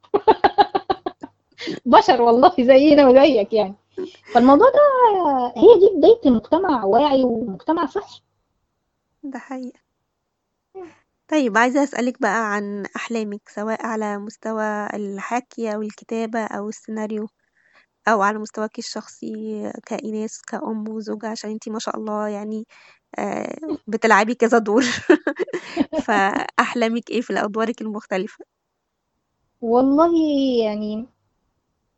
[1.86, 3.76] بشر والله زينا وزيك يعني.
[4.34, 4.80] فالموضوع ده
[5.62, 8.22] هي دي بداية مجتمع واعي ومجتمع صحي.
[9.24, 9.80] ده حقيقة.
[11.28, 17.28] طيب عايزة أسألك بقى عن أحلامك سواء على مستوى الحكي أو الكتابة أو السيناريو
[18.08, 22.66] أو على مستواك الشخصي كإيناس كأم وزوجة عشان أنتي ما شاء الله يعني
[23.20, 23.56] آه،
[23.88, 24.84] بتلعبي كذا دور.
[26.06, 28.46] فأحلامك إيه في أدوارك المختلفة؟
[29.62, 30.12] والله
[30.66, 31.06] يعني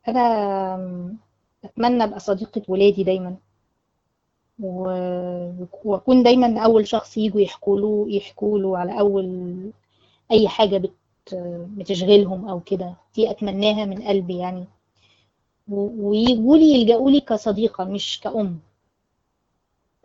[0.08, 1.18] أنا
[1.64, 3.36] أتمنى أبقى صديقة ولادي دايما.
[4.60, 5.52] و-
[5.84, 9.26] وأكون دايما أول شخص يجوا يحكوا له يحكوا له على أول
[10.32, 10.92] أي حاجة بت
[11.78, 12.94] بتشغلهم أو كده.
[13.16, 14.64] دي أتمناها من قلبي يعني.
[15.68, 18.58] ويجوا لي يلجأوا لي كصديقة مش كأم.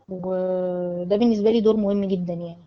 [0.10, 2.66] وده بالنسبة لي دور مهم جدا يعني.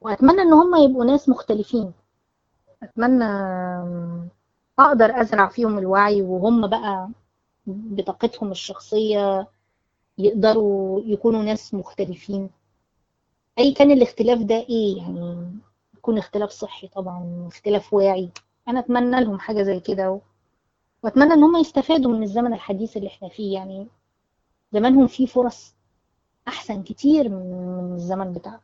[0.00, 1.92] وأتمنى إن هم يبقوا ناس مختلفين.
[2.82, 3.24] أتمنى
[4.78, 7.08] أقدر أزرع فيهم الوعي وهم بقى
[7.72, 9.48] بطاقتهم الشخصية
[10.18, 12.50] يقدروا يكونوا ناس مختلفين.
[13.58, 15.50] أي كان الاختلاف ده إيه؟ يعني
[15.96, 18.30] يكون اختلاف صحي طبعا اختلاف واعي.
[18.68, 20.20] أنا أتمنى لهم حاجة زي كده و...
[21.02, 23.54] وأتمنى إن هم يستفادوا من الزمن الحديث اللي إحنا فيه.
[23.54, 23.86] يعني
[24.72, 25.74] زمانهم فيه فرص
[26.48, 28.60] أحسن كتير من الزمن بتاعنا.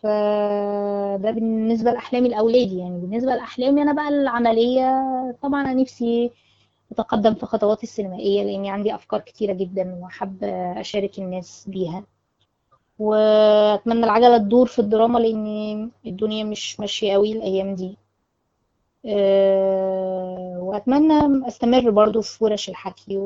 [0.00, 4.90] فده بالنسبة لأحلامي لاولادي يعني بالنسبة لأحلامي أنا بقى العملية
[5.42, 6.30] طبعا أنا نفسي
[6.92, 12.04] أتقدم في خطواتي السينمائية لأني عندي أفكار كتيرة جدا وحابه أشارك الناس بيها.
[12.98, 17.96] وأتمنى العجلة تدور في الدراما لأن الدنيا مش ماشية قوي الأيام دي.
[19.06, 23.16] أه وأتمنى أستمر برضو في ورش الحكي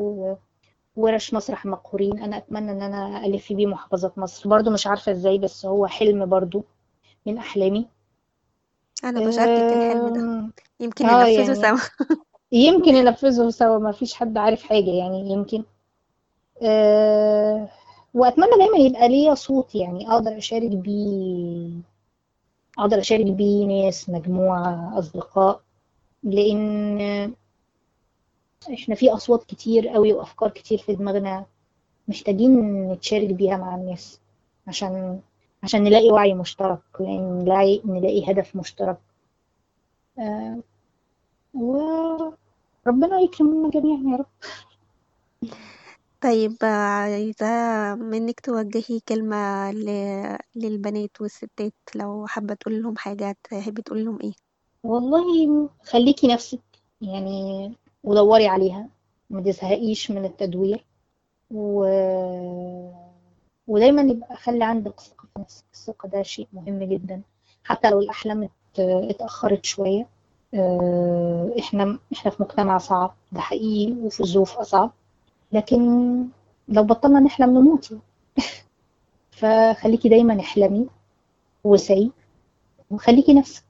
[0.97, 2.19] وورش مسرح مقهورين.
[2.23, 4.49] أنا أتمنى إن أنا ألف بيه محافظات مصر.
[4.49, 6.65] برضو مش عارفة إزاي بس هو حلم برضو
[7.27, 7.89] من أحلامي.
[9.05, 10.21] أنا بشاركك الحلم ده.
[10.21, 11.79] أم، يمكن آه ننفذه يعني سوا.
[12.53, 15.64] يمكن ننفذه سوا ما فيش حد عارف حاجة يعني يمكن.
[16.62, 17.68] أه
[18.14, 21.70] وأتمنى دايما يبقى ليا صوت يعني أقدر أشارك بيه
[22.78, 25.61] أقدر أشارك بيه ناس مجموعة أصدقاء
[26.22, 27.00] لأن
[28.74, 31.46] إحنا في أصوات كتير قوي وأفكار كتير في دماغنا
[32.09, 34.20] محتاجين نتشارك بيها مع الناس
[34.66, 35.20] عشان
[35.62, 38.98] عشان نلاقي وعي مشترك نلاقي نلاقي هدف مشترك.
[40.18, 40.59] أه
[42.87, 44.26] وربنا يكرمنا جميعا يا رب.
[46.22, 47.47] طيب عايزة
[47.95, 49.87] منك توجهي كلمة ل...
[50.57, 54.33] للبنات والستات لو حابة تقول لهم حاجة تحبي تقول لهم إيه؟
[54.85, 56.61] والله خليكي نفسك
[57.01, 57.72] يعني
[58.05, 58.89] ودوري عليها
[59.30, 60.85] ما تزهقيش من التدوير
[61.51, 61.85] و...
[63.66, 67.22] ودايما يبقى خلي عندك ثقة في نفسك الثقة ده شيء مهم جدا
[67.64, 68.80] حتى لو الأحلام ات-
[69.11, 70.09] اتأخرت شوية.
[71.59, 74.90] إحنا إحنا في مجتمع صعب ده حقيقي وفي ظروف أصعب.
[75.53, 75.80] لكن
[76.68, 77.94] لو بطلنا نحلم نموت.
[79.38, 80.86] فخليكي دايما احلمي
[81.64, 82.11] وسعي
[82.90, 83.64] وخليكي نفسك.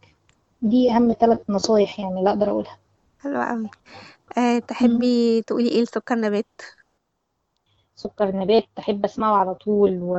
[0.62, 2.78] دي أهم ثلاث نصايح يعني لا أقدر أقولها.
[3.18, 3.70] حلوة قوي
[4.38, 6.60] أه تحبي تقولي إيه لسكر نبات؟
[7.94, 10.12] سكر نبات أحب أسمعه على طول و...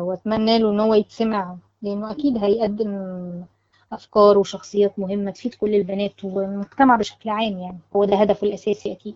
[0.00, 2.90] وأتمنى له إن هو يتسمع لأنه أكيد هيقدم
[3.92, 7.78] أفكار وشخصيات مهمة تفيد كل البنات والمجتمع بشكل عام يعني.
[7.96, 9.14] هو ده هدفه الأساسي أكيد.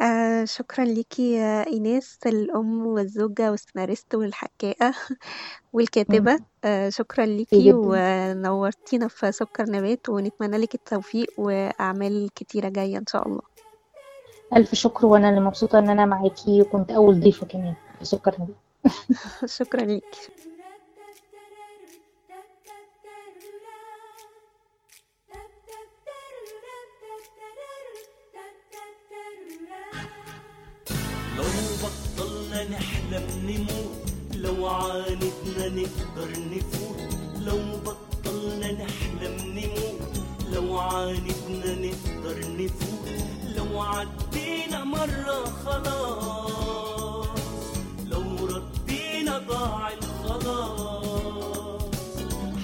[0.00, 4.94] آه شكرا ليكي يا إيناس الأم والزوجة والسيناريست والحكاءة
[5.72, 6.38] والكاتبة.
[6.64, 7.72] آه شكرا ليكي.
[7.72, 13.40] ونورتينا في سكر نبات ونتمنى لك التوفيق وأعمال كتيرة جاية إن شاء الله.
[14.56, 18.56] ألف شكر وأنا اللي مبسوطة إن أنا معاكي وكنت أول ضيفة كمان في سكر نبات.
[19.58, 20.53] شكرا ليكي.
[32.68, 34.04] نحلم نموت
[34.34, 37.14] لو عاندنا نقدر نفوت.
[37.40, 40.14] لو بطلنا نحلم نموت
[40.52, 43.08] لو عاندنا نقدر نفوت.
[43.56, 47.38] لو عدينا مرة خلاص.
[48.06, 51.82] لو ردينا ضاع الخلاص.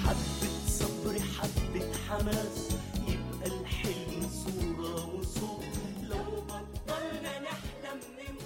[0.05, 2.59] حبة صبر حبة حماس.
[3.09, 5.75] يبقى الحلم صورة وصوت.
[6.11, 8.40] لو بطلنا نحلم نموت